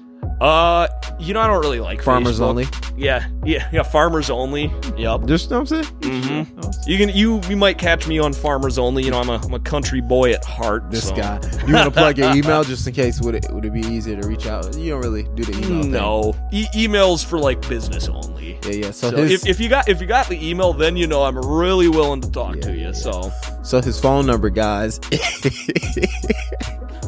[0.41, 0.87] Uh,
[1.19, 2.43] you know I don't really like Farmers Facebook.
[2.49, 2.67] Only.
[2.97, 3.83] Yeah, yeah, yeah.
[3.83, 4.73] Farmers only.
[4.97, 5.25] Yep.
[5.25, 5.95] Just know what I'm saying.
[6.01, 6.87] Mhm.
[6.87, 9.03] You can you you might catch me on Farmers Only.
[9.03, 10.89] You know I'm a I'm a country boy at heart.
[10.91, 11.15] This so.
[11.15, 11.39] guy.
[11.67, 13.21] You want to plug your email just in case?
[13.21, 14.77] Would it would it be easier to reach out?
[14.77, 15.81] You don't really do the email.
[15.83, 15.91] thing.
[15.91, 18.59] No, e- emails for like business only.
[18.65, 18.91] Yeah, yeah.
[18.91, 21.23] So, So his if, if you got if you got the email, then you know
[21.23, 22.85] I'm really willing to talk Yeah, to you.
[22.87, 23.31] yeah, So
[23.63, 24.99] so his phone number, guys.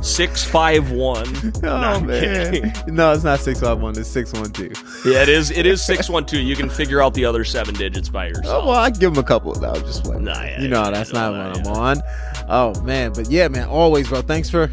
[0.01, 1.27] six five one.
[1.63, 2.73] oh man.
[2.87, 3.97] No, it's not six five one.
[3.97, 4.71] It's six one two.
[5.05, 5.51] Yeah, it is.
[5.51, 6.41] It is six one two.
[6.41, 8.63] You can figure out the other seven digits by yourself.
[8.63, 9.53] Oh well, I give them a couple.
[9.55, 10.23] No, I'm just playing.
[10.23, 11.87] Nah, yeah, you know yeah, that's not no, what.
[11.87, 12.01] I'm on.
[12.49, 13.67] Oh man, but yeah, man.
[13.67, 14.21] Always, bro.
[14.21, 14.69] Thanks for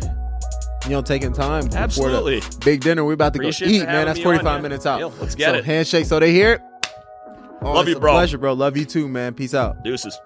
[0.84, 2.40] you know taking time Absolutely.
[2.40, 3.04] the big dinner.
[3.04, 4.06] We're about to Appreciate go eat, man.
[4.06, 4.60] That's me on, 45 yeah.
[4.62, 5.20] minutes out.
[5.20, 5.64] Let's get so, it.
[5.64, 6.06] Handshake.
[6.06, 6.62] So they hear it.
[7.62, 8.12] Oh, Love you, bro.
[8.12, 8.52] Pleasure, bro.
[8.52, 9.34] Love you too, man.
[9.34, 9.82] Peace out.
[9.82, 10.18] Deuces.